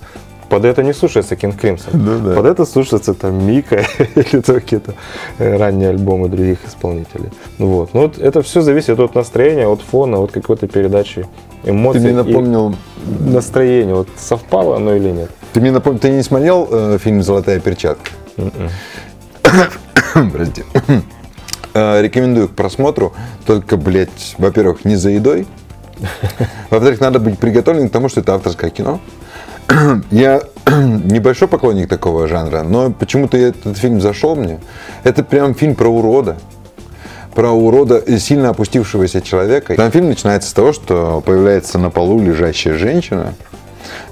Под 0.52 0.66
это 0.66 0.82
не 0.82 0.92
слушается 0.92 1.34
Кинг 1.34 1.58
Кримсон. 1.58 1.92
Да-да. 1.94 2.34
Под 2.36 2.44
это 2.44 2.66
слушается 2.66 3.14
там 3.14 3.42
Мика 3.42 3.76
или 4.14 4.42
то 4.42 4.52
какие-то 4.52 4.94
э, 5.38 5.56
ранние 5.56 5.88
альбомы 5.88 6.28
других 6.28 6.58
исполнителей. 6.68 7.30
Ну 7.56 7.68
Вот. 7.68 7.94
Но 7.94 8.02
вот 8.02 8.18
это 8.18 8.42
все 8.42 8.60
зависит 8.60 9.00
от 9.00 9.14
настроения, 9.14 9.66
от 9.66 9.80
фона, 9.80 10.18
от 10.20 10.30
какой-то 10.30 10.68
передачи 10.68 11.26
Ты 11.62 11.70
эмоций. 11.70 12.02
мне 12.02 12.10
и 12.10 12.12
напомнил, 12.12 12.74
настроение. 13.20 13.94
Вот 13.94 14.08
совпало 14.18 14.76
оно 14.76 14.94
или 14.94 15.08
нет. 15.10 15.30
ты 15.54 15.60
мне 15.62 15.70
напомнил, 15.70 16.00
ты 16.00 16.10
не 16.10 16.22
смотрел 16.22 16.68
э, 16.70 16.98
фильм 17.02 17.22
«Золотая 17.22 17.58
перчатка»? 17.58 18.10
Прости. 20.32 20.64
Э, 21.74 22.02
Рекомендую 22.02 22.48
к 22.48 22.52
просмотру, 22.52 23.12
только, 23.46 23.76
блядь, 23.76 24.34
во-первых, 24.38 24.84
не 24.84 24.96
за 24.96 25.10
едой. 25.10 25.46
Во-вторых, 26.70 27.00
надо 27.00 27.18
быть 27.18 27.38
приготовленным 27.38 27.88
к 27.88 27.92
тому, 27.92 28.08
что 28.08 28.20
это 28.20 28.34
авторское 28.34 28.70
кино. 28.70 29.00
Я 30.10 30.42
небольшой 30.66 31.48
поклонник 31.48 31.88
такого 31.88 32.28
жанра, 32.28 32.62
но 32.62 32.90
почему-то 32.90 33.36
этот 33.36 33.78
фильм 33.78 34.00
зашел 34.00 34.36
мне. 34.36 34.60
Это 35.04 35.24
прям 35.24 35.54
фильм 35.54 35.74
про 35.74 35.88
урода. 35.88 36.36
Про 37.34 37.50
урода 37.52 37.96
и 37.96 38.18
сильно 38.18 38.50
опустившегося 38.50 39.22
человека. 39.22 39.74
Там 39.74 39.90
фильм 39.90 40.08
начинается 40.08 40.50
с 40.50 40.52
того, 40.52 40.74
что 40.74 41.22
появляется 41.24 41.78
на 41.78 41.88
полу 41.88 42.20
лежащая 42.20 42.74
женщина, 42.74 43.32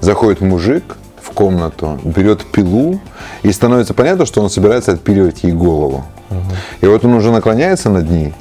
заходит 0.01 0.41
мужик 0.41 0.97
в 1.21 1.31
комнату, 1.33 2.01
берет 2.03 2.47
пилу, 2.47 2.99
и 3.43 3.53
становится 3.53 3.93
понятно, 3.93 4.25
что 4.25 4.41
он 4.41 4.49
собирается 4.49 4.93
отпиливать 4.93 5.43
ей 5.43 5.53
голову. 5.53 6.07
И 6.81 6.87
вот 6.87 7.05
он 7.05 7.15
уже 7.15 7.31
наклоняется 7.31 7.91
над 7.91 8.09
ней 8.09 8.35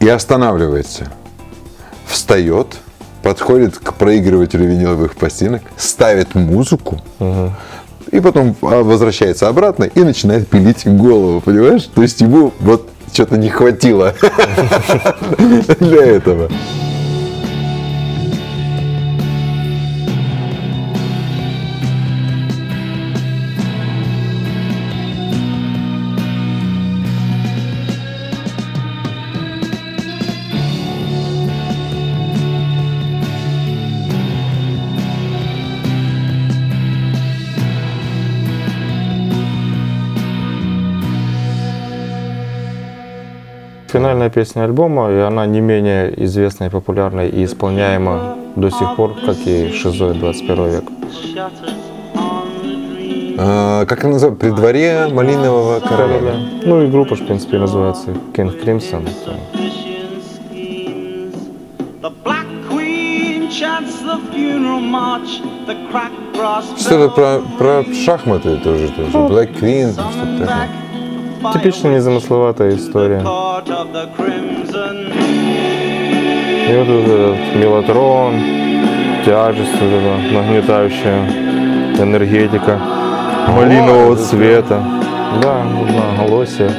и 0.00 0.08
останавливается. 0.08 1.08
Встает, 2.06 2.78
подходит 3.22 3.78
к 3.78 3.94
проигрывателю 3.94 4.66
виниловых 4.66 5.14
пластинок, 5.14 5.62
ставит 5.76 6.34
музыку, 6.34 7.00
и 8.10 8.20
потом 8.20 8.54
а, 8.60 8.82
возвращается 8.82 9.48
обратно 9.48 9.84
и 9.84 10.02
начинает 10.02 10.46
пилить 10.48 10.86
голову, 10.86 11.40
понимаешь? 11.40 11.88
То 11.94 12.02
есть 12.02 12.20
ему 12.20 12.52
вот 12.60 12.88
что-то 13.12 13.38
не 13.38 13.48
хватило 13.48 14.14
для 15.80 16.04
этого. 16.04 16.50
Финальная 44.22 44.34
песня 44.44 44.62
альбома, 44.62 45.10
и 45.10 45.18
она 45.18 45.46
не 45.46 45.60
менее 45.60 46.14
известна 46.24 46.66
и 46.66 46.68
популярна 46.68 47.26
и 47.26 47.44
исполняема 47.44 48.36
до 48.54 48.70
сих 48.70 48.94
пор, 48.94 49.16
как 49.26 49.36
и 49.46 49.72
Шизоид 49.72 50.20
21 50.20 50.70
век. 50.70 50.84
А, 53.36 53.84
как 53.84 54.04
она 54.04 54.12
называется? 54.12 54.40
При 54.40 54.50
дворе 54.54 55.08
малинового 55.10 55.80
короля. 55.80 56.34
Ну 56.64 56.82
и 56.82 56.86
группа, 56.86 57.16
в 57.16 57.26
принципе, 57.26 57.58
называется 57.58 58.10
King 58.32 58.62
Crimson. 58.62 59.08
Что-то 66.78 67.08
про, 67.08 67.40
про 67.58 67.84
шахматы 67.92 68.56
тоже, 68.58 68.88
тоже. 68.90 69.18
Black 69.18 69.60
Queen, 69.60 69.92
что-то 69.92 70.38
такое. 70.38 70.81
Типично 71.52 71.88
незамысловатая 71.88 72.76
история. 72.76 73.20
И 76.68 76.76
вот 76.76 76.88
этот 76.88 77.56
мелатрон, 77.56 78.34
тяжесть 79.24 79.72
вот 79.80 79.90
эта 79.90 80.16
нагнетающая 80.32 81.26
энергетика 81.98 82.78
малинового 83.48 84.16
цвета. 84.16 84.82
Да, 85.42 85.66
голосие. 86.26 86.70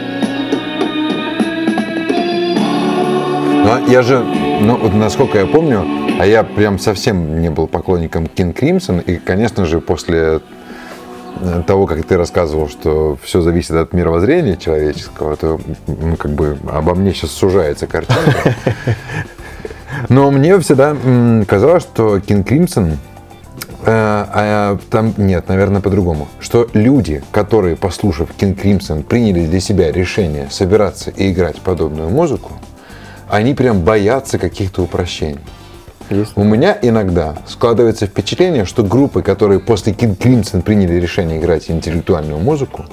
Ну, 3.63 3.69
а 3.69 3.82
я 3.88 4.02
же, 4.02 4.23
ну, 4.62 4.78
вот 4.78 4.93
насколько 4.93 5.39
я 5.39 5.45
помню, 5.45 5.86
а 6.19 6.26
я 6.26 6.43
прям 6.43 6.80
совсем 6.80 7.41
не 7.41 7.49
был 7.49 7.67
поклонником 7.67 8.26
King 8.26 8.54
Crimson, 8.54 9.02
и, 9.02 9.17
конечно 9.17 9.65
же, 9.65 9.82
после 9.82 10.41
того, 11.65 11.86
как 11.86 12.06
ты 12.06 12.17
рассказывал, 12.17 12.69
что 12.69 13.17
все 13.21 13.41
зависит 13.41 13.71
от 13.71 13.93
мировоззрения 13.93 14.56
человеческого, 14.56 15.36
то 15.36 15.60
ну, 15.88 16.15
как 16.17 16.32
бы 16.32 16.58
обо 16.71 16.95
мне 16.95 17.13
сейчас 17.13 17.32
сужается 17.32 17.88
картинка. 17.88 18.56
Но 20.10 20.32
мне 20.32 20.58
всегда 20.60 20.95
казалось, 21.47 21.84
что 21.84 22.17
King 22.17 22.43
Crimson 22.43 22.97
э, 23.86 23.86
а 23.86 24.77
там 24.89 25.13
нет, 25.17 25.47
наверное, 25.47 25.82
по-другому. 25.82 26.27
Что 26.39 26.67
люди, 26.73 27.23
которые, 27.32 27.75
послушав 27.75 28.29
King 28.38 28.60
Crimson, 28.60 29.03
приняли 29.03 29.45
для 29.45 29.60
себя 29.60 29.91
решение 29.91 30.47
собираться 30.49 31.12
и 31.12 31.32
играть 31.32 31.62
подобную 31.62 32.10
музыку, 32.10 32.53
они 33.29 33.53
прям 33.53 33.82
боятся 33.82 34.38
каких-то 34.38 34.84
упрощений. 34.84 35.39
Есть. 36.09 36.33
У 36.35 36.43
меня 36.43 36.77
иногда 36.81 37.35
складывается 37.47 38.05
впечатление, 38.05 38.65
что 38.65 38.83
группы, 38.83 39.21
которые 39.21 39.59
после 39.59 39.93
King 39.93 40.17
Crimson 40.17 40.61
приняли 40.61 40.99
решение 40.99 41.39
играть 41.39 41.69
интеллектуальную 41.69 42.39
музыку, 42.39 42.85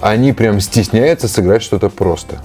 они 0.00 0.32
прям 0.32 0.60
стесняются 0.60 1.28
сыграть 1.28 1.62
что-то 1.62 1.88
просто. 1.88 2.38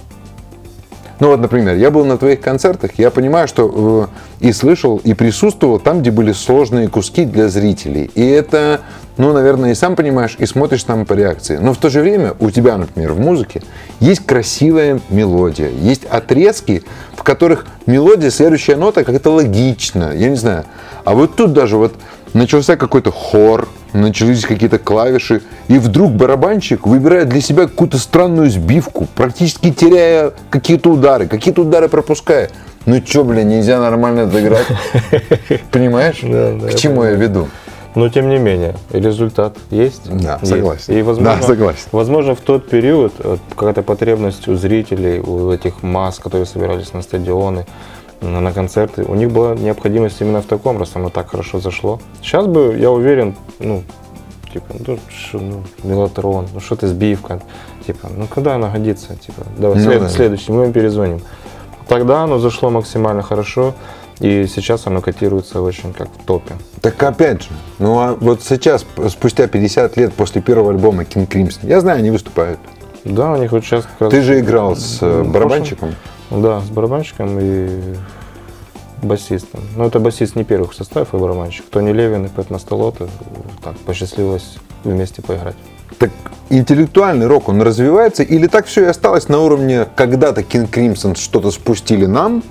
Ну 1.19 1.29
вот, 1.29 1.39
например, 1.39 1.75
я 1.75 1.91
был 1.91 2.03
на 2.05 2.17
твоих 2.17 2.41
концертах, 2.41 2.91
я 2.97 3.11
понимаю, 3.11 3.47
что 3.47 4.09
э, 4.41 4.47
и 4.47 4.51
слышал, 4.51 4.97
и 4.97 5.13
присутствовал 5.13 5.79
там, 5.79 6.01
где 6.01 6.11
были 6.11 6.33
сложные 6.33 6.89
куски 6.89 7.23
для 7.23 7.47
зрителей. 7.47 8.09
И 8.15 8.25
это, 8.25 8.81
ну, 9.17 9.31
наверное, 9.31 9.71
и 9.71 9.75
сам 9.75 9.95
понимаешь, 9.95 10.35
и 10.39 10.45
смотришь 10.45 10.83
там 10.83 11.05
по 11.05 11.13
реакции. 11.13 11.57
Но 11.57 11.73
в 11.73 11.77
то 11.77 11.89
же 11.89 12.01
время 12.01 12.33
у 12.39 12.49
тебя, 12.49 12.77
например, 12.77 13.13
в 13.13 13.19
музыке 13.19 13.61
есть 13.99 14.25
красивая 14.25 14.99
мелодия, 15.09 15.69
есть 15.69 16.03
отрезки, 16.05 16.83
в 17.23 17.25
которых 17.25 17.65
мелодия, 17.85 18.29
следующая 18.29 18.75
нота 18.75 19.05
как-то 19.05 19.31
логично, 19.31 20.11
я 20.13 20.27
не 20.29 20.35
знаю. 20.35 20.65
А 21.05 21.13
вот 21.13 21.37
тут 21.37 21.53
даже 21.53 21.77
вот 21.77 21.93
начался 22.33 22.75
какой-то 22.75 23.11
хор, 23.11 23.69
начались 23.93 24.41
какие-то 24.41 24.77
клавиши, 24.77 25.41
и 25.69 25.77
вдруг 25.79 26.11
барабанщик 26.11 26.85
выбирает 26.85 27.29
для 27.29 27.39
себя 27.39 27.63
какую-то 27.67 27.97
странную 27.97 28.49
сбивку, 28.49 29.07
практически 29.15 29.71
теряя 29.71 30.33
какие-то 30.49 30.89
удары, 30.89 31.27
какие-то 31.27 31.61
удары 31.61 31.87
пропуская. 31.87 32.49
Ну 32.85 32.99
чё, 32.99 33.23
блин, 33.23 33.47
нельзя 33.47 33.79
нормально 33.79 34.23
отыграть? 34.23 34.67
Понимаешь? 35.71 36.19
К 36.19 36.75
чему 36.75 37.05
я 37.05 37.11
веду? 37.11 37.47
Но 37.95 38.09
тем 38.09 38.29
не 38.29 38.37
менее, 38.39 38.75
результат 38.91 39.55
есть. 39.69 40.09
Да, 40.09 40.37
Есть. 40.41 40.47
согласен. 40.47 40.93
И 40.97 41.01
возможно, 41.03 41.35
Да, 41.41 41.47
согласен. 41.47 41.87
возможно, 41.91 42.33
в 42.35 42.41
тот 42.41 42.67
период 42.69 43.13
вот, 43.23 43.39
какая-то 43.49 43.83
потребность 43.83 44.47
у 44.47 44.55
зрителей, 44.55 45.19
у 45.19 45.51
этих 45.51 45.83
масс, 45.83 46.17
которые 46.19 46.45
собирались 46.47 46.93
на 46.93 47.01
стадионы, 47.03 47.65
на 48.21 48.51
концерты, 48.51 49.03
у 49.03 49.15
них 49.15 49.31
была 49.31 49.53
необходимость 49.53 50.21
именно 50.21 50.41
в 50.41 50.45
таком, 50.45 50.79
раз 50.79 50.91
оно 50.95 51.09
так 51.09 51.29
хорошо 51.29 51.59
зашло. 51.59 51.99
Сейчас 52.21 52.47
бы, 52.47 52.75
я 52.79 52.89
уверен, 52.89 53.35
ну, 53.59 53.83
типа, 54.51 54.65
ну, 54.87 54.97
что, 55.09 55.39
ну, 55.39 55.63
мелатрон, 55.83 56.47
ну, 56.53 56.59
что 56.61 56.75
ты 56.75 56.87
сбивка, 56.87 57.41
типа, 57.85 58.07
ну, 58.15 58.25
когда 58.27 58.55
она 58.55 58.69
годится, 58.69 59.15
типа, 59.17 59.43
давай, 59.57 59.77
Ну 59.77 59.83
след- 59.83 60.01
да. 60.01 60.09
следующий, 60.09 60.51
мы 60.51 60.65
им 60.65 60.73
перезвоним. 60.73 61.21
Тогда 61.87 62.23
оно 62.23 62.39
зашло 62.39 62.69
максимально 62.69 63.21
хорошо, 63.23 63.73
и 64.23 64.47
сейчас 64.47 64.87
оно 64.87 65.01
котируется 65.01 65.61
очень 65.61 65.91
как 65.91 66.07
в 66.07 66.23
топе. 66.25 66.55
Так 66.79 67.03
опять 67.03 67.43
же, 67.43 67.49
ну 67.77 67.99
а 67.99 68.13
вот 68.13 68.41
сейчас, 68.41 68.85
спустя 69.09 69.47
50 69.47 69.97
лет 69.97 70.13
после 70.13 70.41
первого 70.41 70.71
альбома 70.71 71.03
King 71.03 71.27
Crimson, 71.27 71.59
я 71.63 71.81
знаю, 71.81 71.99
они 71.99 72.09
выступают. 72.09 72.57
Да, 73.03 73.33
у 73.33 73.35
них 73.35 73.51
вот 73.51 73.65
сейчас 73.65 73.83
как 73.83 73.99
раз... 73.99 74.11
Ты 74.11 74.21
же 74.21 74.39
играл 74.39 74.77
с 74.77 74.99
э, 75.01 75.23
Ну, 75.25 75.29
барабанщиком. 75.29 75.95
Да, 76.31 76.61
с 76.61 76.69
барабанщиком 76.69 77.37
и 77.37 77.95
басистом. 79.01 79.59
Но 79.75 79.87
это 79.87 79.99
басист 79.99 80.37
не 80.37 80.45
первых 80.45 80.73
составов, 80.73 81.09
а 81.11 81.17
барабанщик. 81.17 81.65
Тони 81.69 81.91
Левин 81.91 82.25
и 82.25 82.29
Пэт 82.29 82.49
Настолота. 82.49 83.09
Так, 83.61 83.77
посчастливилось 83.79 84.55
вместе 84.85 85.21
поиграть. 85.21 85.55
Так 85.99 86.11
интеллектуальный 86.49 87.27
рок, 87.27 87.49
он 87.49 87.61
развивается 87.61 88.23
или 88.23 88.47
так 88.47 88.67
все 88.67 88.83
и 88.83 88.85
осталось 88.85 89.27
на 89.27 89.39
уровне, 89.39 89.85
когда-то 89.95 90.41
King 90.41 90.69
Crimson 90.69 91.17
что-то 91.17 91.51
спустили 91.51 92.05
нам, 92.05 92.41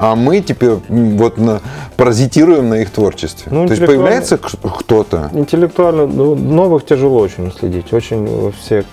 а 0.00 0.16
мы 0.16 0.40
теперь 0.40 0.70
вот 0.88 1.36
на, 1.36 1.60
паразитируем 1.98 2.70
на 2.70 2.80
их 2.80 2.90
творчестве. 2.90 3.52
Ну, 3.52 3.66
То 3.66 3.74
есть 3.74 3.84
появляется 3.84 4.38
кто-то, 4.38 5.30
Интеллектуально, 5.34 6.06
ну, 6.06 6.34
новых 6.34 6.86
тяжело 6.86 7.18
очень 7.18 7.52
следить. 7.52 7.92
Очень 7.92 8.50
все, 8.58 8.84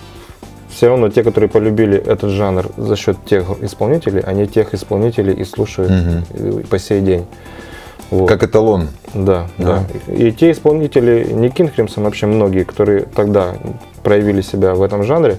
все 0.68 0.88
равно 0.88 1.08
те, 1.08 1.24
которые 1.24 1.48
полюбили 1.48 1.96
этот 1.96 2.30
жанр 2.30 2.66
за 2.76 2.94
счет 2.94 3.16
тех 3.24 3.46
исполнителей, 3.62 4.20
они 4.20 4.46
тех 4.46 4.74
исполнителей 4.74 5.32
и 5.32 5.44
слушают 5.44 5.90
э, 6.34 6.62
по 6.68 6.78
сей 6.78 7.00
день. 7.00 7.24
Вот. 8.10 8.28
как 8.28 8.42
эталон. 8.42 8.88
Да, 9.14 9.46
Да. 9.56 9.84
да. 10.06 10.12
И 10.12 10.30
те 10.30 10.50
исполнители, 10.50 11.26
не 11.32 11.48
King 11.48 11.74
Crimson, 11.74 12.02
вообще 12.02 12.26
многие, 12.26 12.64
которые 12.64 13.06
тогда 13.14 13.54
проявили 14.02 14.42
себя 14.42 14.74
в 14.74 14.82
этом 14.82 15.04
жанре, 15.04 15.38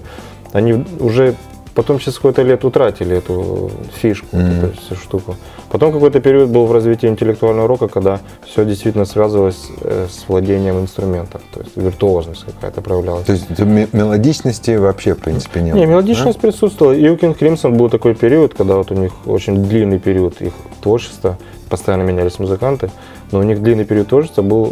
они 0.52 0.84
уже 0.98 1.36
потом 1.74 1.98
через 1.98 2.16
какое-то 2.16 2.42
лет 2.42 2.64
утратили 2.64 3.16
эту 3.16 3.70
фишку, 3.94 4.26
вот 4.32 4.44
эту 4.44 4.80
всю 4.80 4.94
штуку. 4.96 5.36
Потом 5.70 5.92
какой-то 5.92 6.20
период 6.20 6.50
был 6.50 6.66
в 6.66 6.72
развитии 6.72 7.06
интеллектуального 7.06 7.68
рока, 7.68 7.88
когда 7.88 8.20
все 8.44 8.64
действительно 8.64 9.04
связывалось 9.04 9.68
э, 9.82 10.06
с 10.10 10.28
владением 10.28 10.80
инструментов, 10.80 11.42
то 11.54 11.60
есть 11.60 11.76
виртуозность 11.76 12.44
какая-то 12.44 12.80
проявлялась. 12.80 13.24
То 13.24 13.32
есть 13.32 13.58
мелодичности 13.92 14.76
вообще, 14.76 15.14
в 15.14 15.18
принципе, 15.18 15.60
не 15.60 15.72
было. 15.72 15.80
Не, 15.80 15.86
мелодичность 15.86 16.40
присутствовала. 16.40 16.92
И 16.94 17.08
у 17.08 17.14
King 17.16 17.38
Crimson 17.38 17.76
был 17.76 17.88
такой 17.88 18.14
период, 18.14 18.54
когда 18.54 18.76
вот 18.76 18.90
у 18.90 18.94
них 18.94 19.12
очень 19.26 19.64
длинный 19.64 19.98
период 19.98 20.40
их 20.40 20.52
творчества, 20.82 21.38
постоянно 21.68 22.02
менялись 22.02 22.38
музыканты, 22.38 22.90
но 23.30 23.38
у 23.38 23.42
них 23.42 23.62
длинный 23.62 23.84
период 23.84 24.08
творчества 24.08 24.42
был 24.42 24.70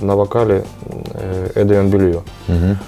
э, 0.00 0.04
на 0.04 0.16
вокале 0.16 0.64
э, 1.14 1.50
Эдриан 1.56 1.90
Белью. 1.90 2.22
Мгм. 2.46 2.78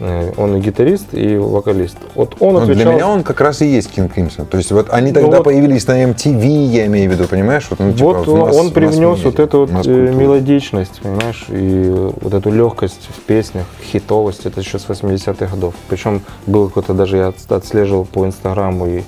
Э, 0.00 0.32
он 0.36 0.56
и 0.56 0.60
гитарист, 0.60 1.06
и 1.12 1.36
вокалист. 1.36 1.96
Вот 2.14 2.36
он 2.40 2.54
Ну, 2.54 2.60
отвечал... 2.60 2.82
Для 2.84 2.92
меня 2.92 3.08
он 3.08 3.22
как 3.22 3.40
раз 3.40 3.62
и 3.62 3.66
есть 3.66 3.90
King 3.96 4.12
Crimson. 4.14 4.44
То 4.46 4.56
есть 4.58 4.72
вот 4.72 4.88
они 4.90 5.12
тогда 5.12 5.28
Ну 5.30 5.36
вот- 5.36 5.44
появились 5.44 5.86
на 5.86 6.02
MTV, 6.04 6.46
я 6.66 6.86
имею 6.86 7.10
в 7.10 7.14
виду, 7.14 7.28
понимаешь? 7.28 7.66
Вот, 7.70 7.78
ну, 7.78 7.92
типа, 7.92 8.04
Вот 8.12 8.26
в 8.26 8.56
он, 8.56 8.70
привнес 8.72 9.22
вот 9.24 9.38
эту 9.38 9.66
вот 9.66 9.86
э, 9.86 10.12
мелодичность, 10.12 11.00
понимаешь, 11.02 11.46
и 11.48 12.10
вот 12.20 12.34
эту 12.34 12.50
легкость 12.50 13.08
в 13.16 13.20
песнях, 13.22 13.64
хитовость, 13.82 14.46
это 14.46 14.60
еще 14.60 14.78
с 14.78 14.86
80-х 14.88 15.46
годов. 15.54 15.74
Причем 15.88 16.22
был 16.46 16.68
какой-то, 16.68 16.94
даже 16.94 17.16
я 17.16 17.28
от- 17.28 17.52
отслеживал 17.52 18.04
по 18.04 18.24
Инстаграму 18.26 18.86
и 18.86 19.02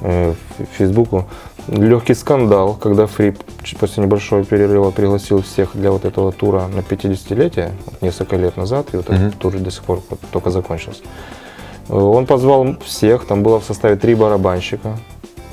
э, 0.00 0.34
Фейсбуку, 0.76 1.26
легкий 1.68 2.14
скандал, 2.14 2.74
когда 2.74 3.06
чуть 3.62 3.78
после 3.78 4.02
небольшого 4.04 4.44
перерыва 4.44 4.90
пригласил 4.90 5.42
всех 5.42 5.70
для 5.74 5.90
вот 5.90 6.04
этого 6.04 6.32
тура 6.32 6.66
на 6.68 6.80
50-летие, 6.80 7.72
вот 7.86 8.02
несколько 8.02 8.36
лет 8.36 8.56
назад, 8.56 8.88
и 8.92 8.96
вот 8.96 9.10
этот 9.10 9.38
тур 9.38 9.54
до 9.58 9.70
сих 9.70 9.82
пор 9.82 10.02
вот 10.10 10.20
только 10.30 10.50
закончился. 10.50 11.02
Э, 11.88 11.94
Он 11.94 12.26
позвал 12.26 12.76
всех, 12.84 13.26
там 13.26 13.42
было 13.42 13.60
в 13.60 13.64
составе 13.64 13.96
три 13.96 14.14
барабанщика. 14.14 14.98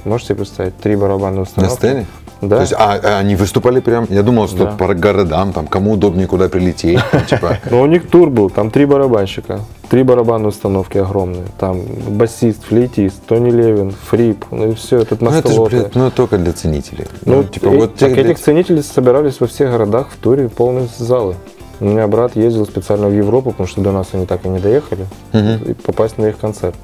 Можете 0.03 0.29
себе 0.29 0.37
представить, 0.37 0.77
три 0.77 0.95
барабанные 0.95 1.37
На 1.37 1.41
установки. 1.43 1.75
сцене? 1.75 2.05
Да. 2.41 2.57
То 2.57 2.61
есть, 2.61 2.73
а, 2.77 2.99
а 3.01 3.17
они 3.19 3.35
выступали 3.35 3.79
прям, 3.79 4.05
я 4.09 4.21
думал, 4.21 4.47
что 4.47 4.65
Да. 4.65 4.71
по 4.71 4.93
городам, 4.93 5.53
там, 5.53 5.67
кому 5.67 5.93
удобнее, 5.93 6.27
куда 6.27 6.49
прилететь, 6.49 6.99
типа. 7.29 7.59
Но 7.71 7.81
у 7.81 7.85
них 7.85 8.09
тур 8.09 8.29
был, 8.29 8.49
там 8.49 8.71
три 8.71 8.85
барабанщика, 8.85 9.61
три 9.89 10.03
барабанные 10.03 10.49
установки 10.49 10.97
огромные. 10.97 11.45
Там 11.57 11.81
басист, 12.09 12.65
флейтист, 12.65 13.23
Тони 13.25 13.49
Левин, 13.51 13.91
Фрип, 14.09 14.45
ну 14.51 14.71
и 14.71 14.75
все, 14.75 14.99
этот 14.99 15.21
Ну, 15.21 15.31
мастолоты. 15.31 15.77
блядь, 15.79 15.95
ну, 15.95 16.11
только 16.11 16.37
для 16.37 16.51
ценителей. 16.53 17.07
Ну, 17.25 17.37
Ну, 17.37 17.43
типа, 17.45 17.67
и- 17.67 17.77
вот 17.77 17.95
так 17.95 18.11
этих 18.17 18.37
ценителей 18.39 18.83
собирались 18.83 19.39
во 19.39 19.47
всех 19.47 19.71
городах 19.71 20.07
в 20.09 20.17
туре 20.17 20.49
полные 20.49 20.87
залы. 20.97 21.35
У 21.79 21.85
меня 21.85 22.07
брат 22.07 22.35
ездил 22.35 22.65
специально 22.65 23.07
в 23.07 23.13
Европу, 23.13 23.51
потому 23.51 23.67
что 23.67 23.81
до 23.81 23.91
нас 23.91 24.07
они 24.13 24.25
так 24.25 24.45
и 24.45 24.49
не 24.49 24.59
доехали, 24.59 25.05
и 25.33 25.73
попасть 25.73 26.17
на 26.17 26.25
их 26.27 26.37
концерт. 26.37 26.75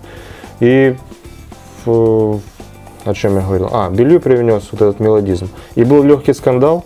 И 0.59 0.95
в- 1.85 2.39
о 3.05 3.13
чем 3.13 3.35
я 3.35 3.41
говорил? 3.41 3.69
А, 3.71 3.89
Белью 3.89 4.19
привнес 4.19 4.69
вот 4.71 4.81
этот 4.81 4.99
мелодизм. 4.99 5.49
И 5.75 5.83
был 5.83 6.03
легкий 6.03 6.33
скандал, 6.33 6.85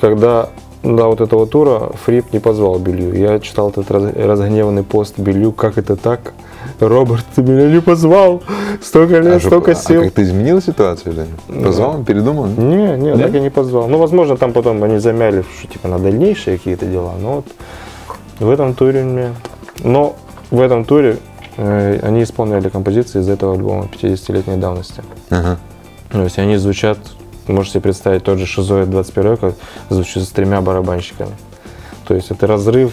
когда 0.00 0.50
до 0.82 1.08
вот 1.08 1.20
этого 1.20 1.46
тура 1.46 1.90
Фрип 2.04 2.32
не 2.32 2.38
позвал 2.38 2.78
Белью. 2.78 3.14
Я 3.14 3.40
читал 3.40 3.70
этот 3.70 3.90
раз- 3.90 4.14
разгневанный 4.14 4.84
пост 4.84 5.18
Белью, 5.18 5.52
как 5.52 5.76
это 5.78 5.96
так? 5.96 6.32
Роберт, 6.80 7.24
ты 7.34 7.42
меня 7.42 7.68
не 7.68 7.80
позвал! 7.80 8.42
Столько 8.80 9.18
лет, 9.18 9.36
а, 9.36 9.40
столько 9.40 9.72
а 9.72 9.74
сил. 9.74 10.04
как 10.04 10.12
ты 10.12 10.22
изменил 10.22 10.60
ситуацию 10.60 11.12
или 11.12 11.20
нет? 11.20 11.64
Позвал, 11.64 12.04
передумал? 12.04 12.46
Не, 12.46 12.96
не, 12.96 13.16
так 13.16 13.34
и 13.34 13.40
не 13.40 13.50
позвал. 13.50 13.88
Ну, 13.88 13.98
возможно, 13.98 14.36
там 14.36 14.52
потом 14.52 14.82
они 14.84 14.98
замяли, 14.98 15.44
что 15.58 15.66
типа 15.66 15.88
на 15.88 15.98
дальнейшие 15.98 16.58
какие-то 16.58 16.86
дела. 16.86 17.14
Но 17.20 17.36
вот 17.36 17.46
в 18.38 18.48
этом 18.48 18.74
туре 18.74 19.02
мне... 19.02 19.30
Но 19.82 20.16
в 20.50 20.60
этом 20.60 20.84
туре 20.84 21.18
э, 21.56 21.98
они 22.02 22.22
исполняли 22.22 22.68
композиции 22.68 23.20
из 23.20 23.28
этого 23.28 23.54
альбома 23.54 23.88
50-летней 23.92 24.56
давности. 24.56 25.02
Ага. 25.30 25.58
То 26.10 26.22
есть 26.22 26.38
они 26.38 26.56
звучат, 26.56 26.98
можете 27.46 27.74
себе 27.74 27.82
представить, 27.82 28.24
тот 28.24 28.38
же 28.38 28.46
Шизоид 28.46 28.90
21 28.90 29.30
века 29.32 29.54
звучит 29.90 30.22
с 30.22 30.28
тремя 30.28 30.60
барабанщиками. 30.60 31.32
То 32.06 32.14
есть 32.14 32.30
это 32.30 32.46
разрыв, 32.46 32.92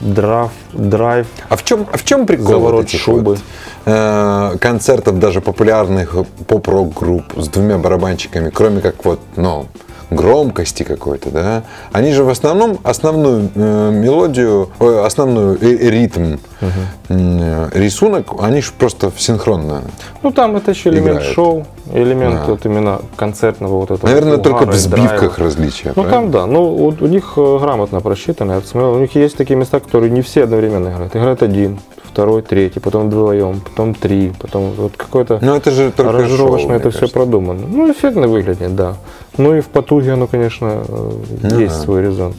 драйв, 0.00 0.50
драйв, 0.72 1.26
А 1.48 1.56
в 1.56 1.64
чем, 1.64 1.86
а 1.92 1.96
в 1.96 2.04
чем 2.04 2.26
прикол 2.26 2.58
вот 2.58 2.84
этих 2.84 3.00
шубы. 3.00 3.22
вот, 3.22 3.38
э, 3.86 4.56
концертов 4.60 5.18
даже 5.20 5.40
популярных 5.40 6.14
поп-рок 6.48 6.94
групп 6.94 7.24
с 7.36 7.48
двумя 7.48 7.78
барабанщиками, 7.78 8.50
кроме 8.50 8.80
как 8.80 9.04
вот, 9.04 9.20
ну, 9.36 9.66
громкости 10.14 10.82
какой-то, 10.82 11.30
да? 11.30 11.62
Они 11.92 12.12
же 12.12 12.24
в 12.24 12.28
основном 12.28 12.78
основную 12.84 13.48
э, 13.54 13.90
мелодию, 13.92 14.70
ой, 14.78 15.04
основную 15.04 15.58
э, 15.60 15.76
ритм, 15.90 16.36
э, 17.08 17.68
рисунок, 17.74 18.26
они 18.40 18.60
же 18.60 18.72
просто 18.78 19.10
в 19.10 19.20
синхронно. 19.20 19.82
Ну, 20.22 20.30
там 20.30 20.56
это 20.56 20.70
еще 20.70 20.90
элемент 20.90 21.18
Играет. 21.18 21.34
шоу, 21.34 21.66
элемент 21.92 22.34
Да. 22.46 22.52
вот 22.52 22.64
именно 22.66 23.00
концертного 23.16 23.78
вот 23.80 23.90
этого. 23.90 24.06
Наверное, 24.08 24.38
только 24.38 24.62
угара 24.62 24.72
в 24.72 24.84
и 24.84 24.88
драйва. 24.88 25.08
сбивках 25.08 25.38
различия. 25.38 25.92
Ну, 25.96 26.02
правильно? 26.02 26.12
там, 26.12 26.30
да. 26.30 26.46
Ну, 26.46 26.74
вот 26.74 27.02
у 27.02 27.06
них 27.06 27.32
э, 27.36 27.58
грамотно 27.60 28.00
просчитано. 28.00 28.52
Я 28.52 28.60
посмотрел, 28.60 28.94
у 28.94 28.98
них 29.00 29.14
есть 29.14 29.36
такие 29.36 29.56
места, 29.56 29.80
которые 29.80 30.10
не 30.10 30.22
все 30.22 30.44
одновременно 30.44 30.88
играют. 30.88 31.14
Играет 31.16 31.42
один, 31.42 31.78
второй, 32.04 32.42
третий, 32.42 32.78
потом 32.80 33.06
вдвоем, 33.08 33.60
потом 33.60 33.94
три, 33.94 34.32
потом 34.40 34.72
вот 34.76 34.92
какой-то 34.96 35.38
Ну, 35.42 35.54
это 35.54 35.70
же 35.70 35.90
только 35.90 36.26
шоу, 36.28 36.56
это 36.70 36.90
все 36.90 37.00
кажется. 37.00 37.08
продумано. 37.08 37.66
Ну, 37.66 37.90
эффектно 37.90 38.28
выглядит, 38.28 38.74
да. 38.76 38.96
Ну 39.38 39.56
и 39.56 39.60
в 39.60 39.68
потуге 39.68 40.12
оно, 40.12 40.26
конечно, 40.26 40.84
э, 40.86 41.10
Ну 41.42 41.58
есть 41.58 41.74
да. 41.74 41.80
свой 41.80 42.02
резон. 42.02 42.34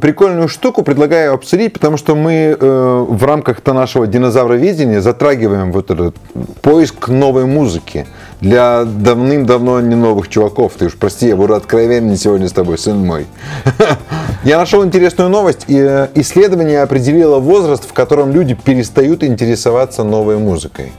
Прикольную 0.00 0.48
штуку 0.48 0.82
предлагаю 0.82 1.34
обсудить, 1.34 1.72
потому 1.72 1.96
что 1.96 2.14
мы 2.14 2.56
э, 2.58 3.04
в 3.08 3.24
рамках-то 3.24 3.72
нашего 3.72 4.06
динозавроведения 4.06 5.00
затрагиваем 5.00 5.72
вот 5.72 5.90
этот 5.90 6.16
поиск 6.62 7.08
новой 7.08 7.44
музыки 7.44 8.06
для 8.40 8.84
давным-давно 8.84 9.80
не 9.80 9.96
новых 9.96 10.28
чуваков. 10.28 10.72
Ты 10.78 10.86
уж 10.86 10.96
прости, 10.96 11.28
я 11.28 11.36
буду 11.36 11.54
откровенен 11.54 12.16
сегодня 12.16 12.48
с 12.48 12.52
тобой, 12.52 12.78
сын 12.78 12.98
мой. 12.98 13.26
Я 14.44 14.56
нашел 14.58 14.84
интересную 14.84 15.28
новость. 15.28 15.64
и, 15.68 15.76
э, 15.78 16.08
Исследование 16.14 16.82
определило 16.82 17.38
возраст, 17.38 17.86
в 17.86 17.92
котором 17.92 18.32
люди 18.32 18.54
перестают 18.54 19.22
интересоваться 19.22 20.02
новой 20.02 20.38
музыкой. 20.38 20.92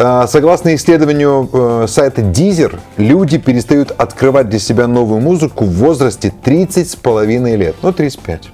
Э, 0.00 0.26
Согласно 0.26 0.74
исследованию 0.74 1.48
э, 1.52 1.86
сайта 1.86 2.22
Deezer, 2.22 2.78
люди 2.96 3.36
перестают 3.36 3.90
открывать 3.90 4.48
для 4.48 4.58
себя 4.58 4.86
новую 4.86 5.20
музыку 5.20 5.64
в 5.66 5.72
возрасте 5.74 6.32
30 6.42 6.88
с 6.90 6.96
половиной 6.96 7.56
лет. 7.56 7.76
Ну, 7.82 7.92
35. 7.92 8.48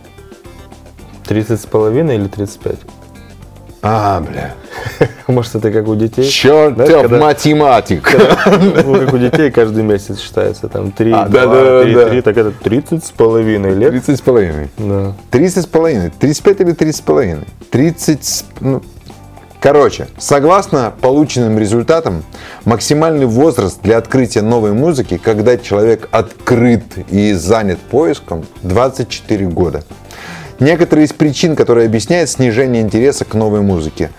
30 1.29 1.61
с 1.61 1.67
половиной 1.67 2.17
или 2.17 2.27
35? 2.27 2.77
А, 3.83 4.21
бля. 4.21 4.55
Может, 5.29 5.55
это 5.55 5.71
как 5.71 5.87
у 5.87 5.95
детей? 5.95 6.29
Черт, 6.29 6.75
Знаешь, 6.75 6.91
когда- 6.91 7.19
математик. 7.25 8.11
Ну, 8.85 8.95
как 8.99 9.13
у 9.15 9.19
детей 9.19 9.53
каждый 9.53 9.85
месяц 9.85 10.19
считается, 10.19 10.67
там 10.69 10.91
3, 10.91 11.13
А, 11.13 11.29
2, 11.29 11.47
да, 11.47 11.47
да, 11.47 11.83
3, 11.85 11.95
да. 11.95 12.09
3, 12.09 12.21
так 12.23 12.37
это 12.37 12.51
30 12.51 13.05
с 13.05 13.11
половиной 13.13 13.75
лет. 13.75 13.91
30 13.91 14.19
с 14.19 14.21
половиной. 14.21 14.69
Да. 14.79 15.13
30 15.31 15.63
с 15.63 15.67
половиной. 15.67 16.11
35 16.19 16.61
или 16.63 16.73
30 16.73 16.97
с 16.97 17.01
половиной? 17.01 17.45
30 17.71 18.25
с... 18.25 18.45
ну, 18.61 18.83
Короче, 19.61 20.09
согласно 20.19 20.93
полученным 21.01 21.59
результатам, 21.59 22.25
максимальный 22.65 23.27
возраст 23.27 23.81
для 23.83 23.99
открытия 23.99 24.43
новой 24.43 24.73
музыки, 24.73 25.19
когда 25.23 25.57
человек 25.57 26.09
открыт 26.13 26.85
и 27.11 27.33
занят 27.33 27.79
поиском, 27.79 28.45
24 28.63 29.47
года. 29.47 29.83
Некоторые 30.61 31.07
из 31.07 31.13
причин, 31.13 31.57
которые 31.57 31.87
объясняют 31.87 32.31
снижение 32.31 32.83
интереса 32.83 33.25
к 33.25 33.35
новой 33.35 33.61
музыке. 33.61 34.11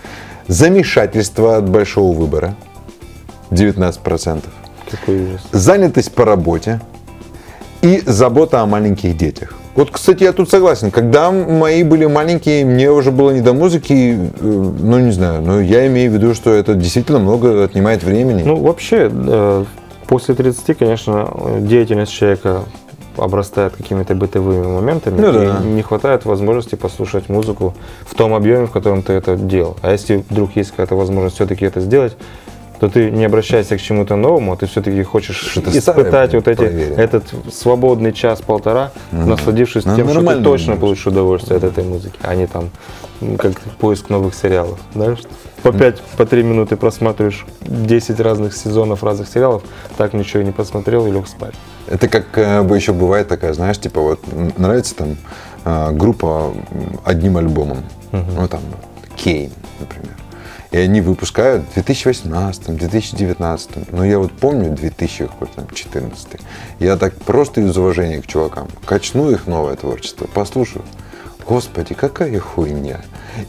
Замешательство 0.47 1.57
от 1.57 1.69
большого 1.69 2.15
выбора, 2.15 2.55
19%. 3.51 4.43
Какой 4.89 5.23
ужас. 5.23 5.41
занятость 5.51 6.13
по 6.13 6.23
работе 6.23 6.79
и 7.81 8.01
забота 8.05 8.61
о 8.61 8.65
маленьких 8.65 9.17
детях. 9.17 9.53
Вот, 9.77 9.91
кстати, 9.91 10.23
я 10.23 10.33
тут 10.33 10.49
согласен. 10.49 10.89
Когда 10.89 11.29
мои 11.29 11.83
были 11.83 12.07
маленькие, 12.07 12.65
мне 12.65 12.91
уже 12.91 13.11
было 13.11 13.29
не 13.29 13.41
до 13.41 13.53
музыки, 13.53 14.17
э, 14.17 14.29
ну, 14.41 14.97
не 14.97 15.11
знаю, 15.11 15.43
но 15.43 15.61
я 15.61 15.85
имею 15.85 16.09
в 16.09 16.15
виду, 16.15 16.33
что 16.33 16.51
это 16.51 16.73
действительно 16.73 17.19
много 17.19 17.63
отнимает 17.63 18.01
времени. 18.01 18.41
Ну, 18.43 18.55
вообще, 18.55 19.07
э, 19.13 19.65
после 20.07 20.33
30, 20.33 20.73
конечно, 20.73 21.29
деятельность 21.59 22.11
человека 22.11 22.63
обрастает 23.17 23.75
какими-то 23.75 24.15
бытовыми 24.15 24.65
моментами, 24.65 25.21
Ну 25.21 25.43
и 25.43 25.45
да. 25.45 25.59
не 25.59 25.83
хватает 25.83 26.25
возможности 26.25 26.73
послушать 26.73 27.29
музыку 27.29 27.75
в 28.07 28.15
том 28.15 28.33
объеме, 28.33 28.65
в 28.65 28.71
котором 28.71 29.03
ты 29.03 29.13
это 29.13 29.35
делал. 29.35 29.77
А 29.83 29.91
если 29.91 30.23
вдруг 30.27 30.55
есть 30.55 30.71
какая-то 30.71 30.95
возможность 30.95 31.35
все-таки 31.35 31.65
это 31.65 31.81
сделать, 31.81 32.17
то 32.79 32.89
ты 32.89 33.11
не 33.11 33.25
обращайся 33.25 33.77
к 33.77 33.81
чему-то 33.81 34.15
новому, 34.15 34.53
а 34.53 34.57
ты 34.57 34.67
все-таки 34.67 35.01
хочешь 35.03 35.37
Что-то 35.37 35.77
испытать 35.77 36.33
вот 36.33 36.47
эти, 36.47 36.63
этот 36.63 37.23
свободный 37.51 38.13
час-полтора, 38.13 38.91
насладившись 39.11 39.85
Ну, 39.85 39.95
тем, 39.95 40.09
что 40.09 40.19
ты 40.19 40.25
точно 40.25 40.43
конечно. 40.43 40.75
получишь 40.75 41.07
удовольствие 41.07 41.57
от 41.57 41.63
этой 41.63 41.83
музыки, 41.83 42.17
а 42.21 42.35
не 42.35 42.47
там 42.47 42.69
как 43.39 43.59
поиск 43.79 44.09
новых 44.09 44.35
сериалов. 44.35 44.79
Да? 44.93 45.15
что 45.15 45.27
По 45.63 45.71
5, 45.71 46.01
по 46.17 46.25
3 46.25 46.43
минуты 46.43 46.75
просматриваешь 46.75 47.45
10 47.61 48.19
разных 48.19 48.55
сезонов 48.55 49.03
разных 49.03 49.27
сериалов, 49.27 49.63
так 49.97 50.13
ничего 50.13 50.43
и 50.43 50.45
не 50.45 50.51
посмотрел 50.51 51.07
и 51.07 51.11
лег 51.11 51.27
спать. 51.27 51.55
Это 51.87 52.07
как 52.07 52.37
э, 52.37 52.61
бы 52.61 52.75
еще 52.75 52.93
бывает 52.93 53.27
такая, 53.27 53.53
знаешь, 53.53 53.79
типа 53.79 54.01
вот 54.01 54.19
нравится 54.57 54.95
там 54.95 55.17
э, 55.65 55.91
группа 55.93 56.53
одним 57.03 57.37
альбомом, 57.37 57.79
ну 58.11 58.47
там 58.47 58.61
Кейн, 59.15 59.51
например. 59.79 60.16
И 60.71 60.77
они 60.77 61.01
выпускают 61.01 61.63
в 61.69 61.73
2018, 61.75 62.75
2019, 62.75 63.91
но 63.91 64.05
я 64.05 64.19
вот 64.19 64.31
помню 64.33 64.71
2014. 64.71 66.27
Я 66.79 66.97
так 66.97 67.15
просто 67.15 67.61
из 67.61 67.77
уважения 67.77 68.21
к 68.21 68.27
чувакам 68.27 68.67
качну 68.85 69.31
их 69.31 69.47
новое 69.47 69.75
творчество, 69.75 70.27
послушаю. 70.27 70.83
Господи, 71.47 71.93
какая 71.93 72.37
хуйня. 72.39 72.99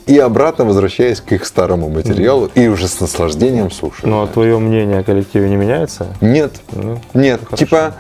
И 0.07 0.17
обратно 0.19 0.65
возвращаясь 0.65 1.21
к 1.21 1.33
их 1.33 1.45
старому 1.45 1.89
материалу 1.89 2.49
и 2.55 2.69
уже 2.69 2.87
с 2.87 3.01
наслаждением 3.01 3.73
слушаю. 3.73 4.09
Ну 4.09 4.23
а 4.23 4.27
твое 4.29 4.59
мнение 4.59 5.01
о 5.01 5.03
коллективе 5.03 5.49
не 5.51 5.57
меняется? 5.57 6.07
Нет, 6.21 6.61
Ну, 6.73 7.01
нет. 7.15 7.41
хорошо. 7.45 7.57
Типа, 7.57 7.95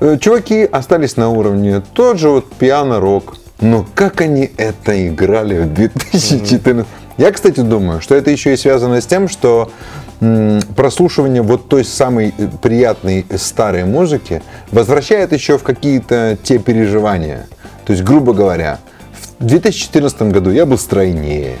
э, 0.00 0.18
чуваки 0.20 0.64
остались 0.64 1.16
на 1.16 1.30
уровне 1.30 1.80
тот 1.94 2.18
же 2.18 2.28
вот 2.28 2.52
пиано-рок. 2.52 3.36
Но 3.60 3.86
как 3.94 4.20
они 4.20 4.50
это 4.58 5.08
играли 5.08 5.60
в 5.60 5.72
2014? 5.72 6.86
Я, 7.18 7.32
кстати, 7.32 7.60
думаю, 7.60 8.00
что 8.00 8.14
это 8.14 8.30
еще 8.30 8.54
и 8.54 8.56
связано 8.56 9.00
с 9.00 9.06
тем, 9.06 9.28
что 9.28 9.70
прослушивание 10.76 11.42
вот 11.42 11.68
той 11.68 11.84
самой 11.84 12.34
э, 12.36 12.48
приятной 12.60 13.24
э, 13.28 13.38
старой 13.38 13.84
музыки 13.84 14.42
возвращает 14.72 15.32
еще 15.32 15.58
в 15.58 15.62
какие-то 15.62 16.36
те 16.42 16.58
переживания. 16.58 17.46
То 17.84 17.92
есть, 17.92 18.04
грубо 18.04 18.32
говоря, 18.32 18.80
в 19.38 19.44
2014 19.44 20.22
году 20.22 20.50
я 20.50 20.66
был 20.66 20.76
стройнее, 20.76 21.58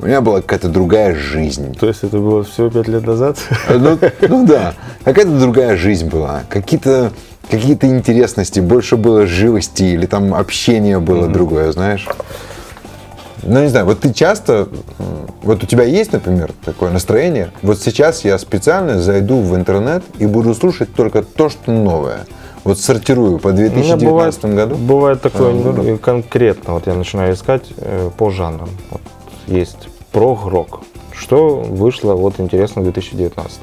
у 0.00 0.06
меня 0.06 0.20
была 0.20 0.40
какая-то 0.40 0.68
другая 0.68 1.14
жизнь. 1.14 1.74
То 1.74 1.88
есть 1.88 2.02
это 2.02 2.18
было 2.18 2.44
всего 2.44 2.70
5 2.70 2.88
лет 2.88 3.06
назад? 3.06 3.38
Ну, 3.68 3.98
ну 4.28 4.46
да, 4.46 4.74
какая-то 5.04 5.38
другая 5.38 5.76
жизнь 5.76 6.08
была, 6.08 6.44
какие-то 6.48 7.12
какие-то 7.50 7.86
интересности, 7.86 8.60
больше 8.60 8.96
было 8.96 9.26
живости 9.26 9.82
или 9.82 10.06
там 10.06 10.34
общение 10.34 10.98
было 10.98 11.28
другое, 11.28 11.72
знаешь. 11.72 12.06
Ну, 13.42 13.62
не 13.62 13.68
знаю, 13.68 13.86
вот 13.86 14.00
ты 14.00 14.12
часто, 14.12 14.68
вот 15.42 15.62
у 15.62 15.66
тебя 15.66 15.84
есть, 15.84 16.12
например, 16.12 16.52
такое 16.64 16.90
настроение, 16.90 17.50
вот 17.62 17.80
сейчас 17.80 18.24
я 18.24 18.38
специально 18.38 19.00
зайду 19.00 19.38
в 19.40 19.54
интернет 19.54 20.02
и 20.18 20.26
буду 20.26 20.54
слушать 20.54 20.92
только 20.94 21.22
то, 21.22 21.48
что 21.48 21.70
новое. 21.70 22.26
Вот 22.64 22.78
сортирую 22.78 23.38
по 23.38 23.48
У 23.48 23.52
меня 23.52 23.70
2019 23.70 24.04
бывает, 24.42 24.54
году. 24.56 24.74
бывает 24.74 25.22
такое 25.22 25.52
А, 25.54 25.98
конкретно. 25.98 26.74
Вот 26.74 26.86
я 26.86 26.94
начинаю 26.94 27.34
искать 27.34 27.62
э, 27.76 28.10
по 28.18 28.30
жанрам. 28.30 28.68
Вот 28.90 29.00
есть 29.46 29.88
прог-рок. 30.12 30.80
Что 31.12 31.56
вышло 31.56 32.14
вот 32.14 32.34
интересно 32.38 32.82
в 32.82 32.84
2019. 32.84 33.60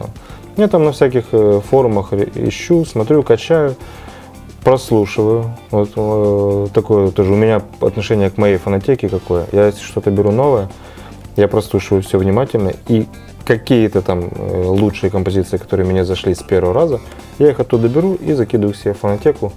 Я 0.57 0.67
там 0.67 0.85
на 0.85 0.91
всяких 0.93 1.25
э, 1.33 1.61
форумах 1.69 2.13
ищу, 2.13 2.85
смотрю, 2.85 3.21
качаю, 3.23 3.75
прослушиваю. 4.65 5.55
Вот 5.69 5.91
э, 5.95 6.67
такое 6.73 7.11
тоже 7.11 7.31
у 7.31 7.35
меня 7.35 7.61
отношение 7.81 8.31
к 8.31 8.37
моей 8.37 8.57
фонотеке 8.57 9.07
какое. 9.07 9.45
Я 9.51 9.67
если 9.67 9.83
что-то 9.83 10.09
беру 10.09 10.31
новое, 10.31 10.69
я 11.37 11.47
прослушиваю 11.47 12.01
все 12.01 12.17
внимательно 12.17 12.73
и 12.87 13.05
какие-то 13.45 14.01
там 14.01 14.27
э, 14.31 14.63
лучшие 14.65 15.11
композиции, 15.11 15.57
которые 15.57 15.85
мне 15.85 16.03
зашли 16.03 16.33
с 16.33 16.41
первого 16.41 16.73
раза, 16.73 16.99
я 17.37 17.51
их 17.51 17.59
оттуда 17.59 17.87
беру 17.87 18.15
и 18.15 18.33
закидываю 18.33 18.73
себе 18.73 18.93
в 18.93 18.97
фонотеку. 18.97 19.53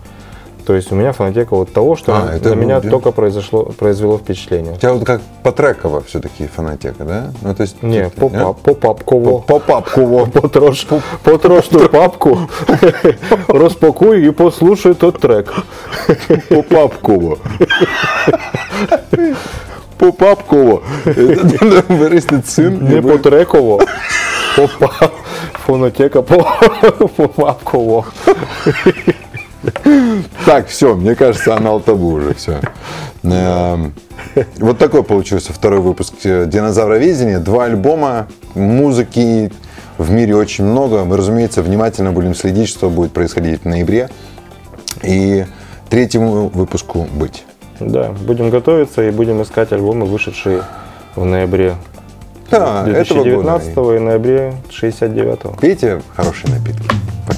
То 0.68 0.74
есть 0.74 0.92
у 0.92 0.94
меня 0.94 1.12
фонотека 1.12 1.56
вот 1.56 1.72
того, 1.72 1.96
что 1.96 2.14
А, 2.14 2.38
на, 2.38 2.50
на 2.50 2.54
меня 2.54 2.78
да. 2.78 2.90
только 2.90 3.10
произошло, 3.10 3.64
произвело 3.64 4.18
впечатление. 4.18 4.74
У 4.74 4.76
тебя 4.76 4.92
вот 4.92 5.06
как 5.06 5.22
потреково 5.42 6.02
все-таки 6.02 6.46
фонотека, 6.46 7.04
да? 7.04 7.32
Ну, 7.40 7.54
то 7.54 7.62
есть, 7.62 7.82
Не, 7.82 8.10
типа, 8.10 8.28
по, 8.28 8.52
по 8.52 8.74
папково. 8.74 9.38
По 9.38 9.58
папково. 9.66 10.26
Потрош, 10.26 10.86
потрош 11.22 11.68
ту 11.68 11.88
папку, 11.88 12.38
розпакуй 13.48 14.28
і 14.28 14.30
послухай 14.30 14.94
тот 14.94 15.18
трек. 15.18 15.54
По 16.48 16.62
папково. 16.62 17.38
По 19.96 20.12
папково. 20.12 20.82
Виростить 21.88 22.48
син. 22.48 22.88
Не 22.88 23.00
по 23.02 23.18
треково, 23.18 23.80
по 24.56 24.90
фонотека 25.66 26.22
по, 26.22 26.58
по 27.16 27.28
папково. 27.28 28.04
Так, 30.44 30.68
все, 30.68 30.94
мне 30.94 31.14
кажется, 31.14 31.56
анал 31.56 31.80
табу 31.80 32.12
уже, 32.12 32.34
все. 32.34 32.60
Вот 34.58 34.78
такой 34.78 35.02
получился 35.02 35.52
второй 35.52 35.80
выпуск 35.80 36.14
э, 36.24 36.46
Динозавроведения. 36.46 37.40
Два 37.40 37.64
альбома, 37.64 38.28
музыки 38.54 39.50
в 39.96 40.10
мире 40.10 40.36
очень 40.36 40.64
много. 40.64 41.04
Мы, 41.04 41.16
разумеется, 41.16 41.62
внимательно 41.62 42.12
будем 42.12 42.34
следить, 42.34 42.68
что 42.68 42.88
будет 42.88 43.12
происходить 43.12 43.62
в 43.62 43.64
ноябре. 43.64 44.10
И 45.02 45.44
третьему 45.88 46.48
выпуску 46.48 47.08
быть. 47.12 47.44
Да, 47.80 48.10
будем 48.10 48.50
готовиться 48.50 49.06
и 49.06 49.10
будем 49.10 49.42
искать 49.42 49.72
альбомы, 49.72 50.06
вышедшие 50.06 50.62
в 51.14 51.24
ноябре 51.24 51.76
Да, 52.50 52.84
этого 52.88 53.24
года. 53.24 53.58
2019 53.60 53.76
и 53.76 53.98
ноябре 53.98 54.54
69 54.70 55.60
Пейте 55.60 56.02
хорошие 56.14 56.52
напитки. 56.52 56.88
Пока. 57.26 57.37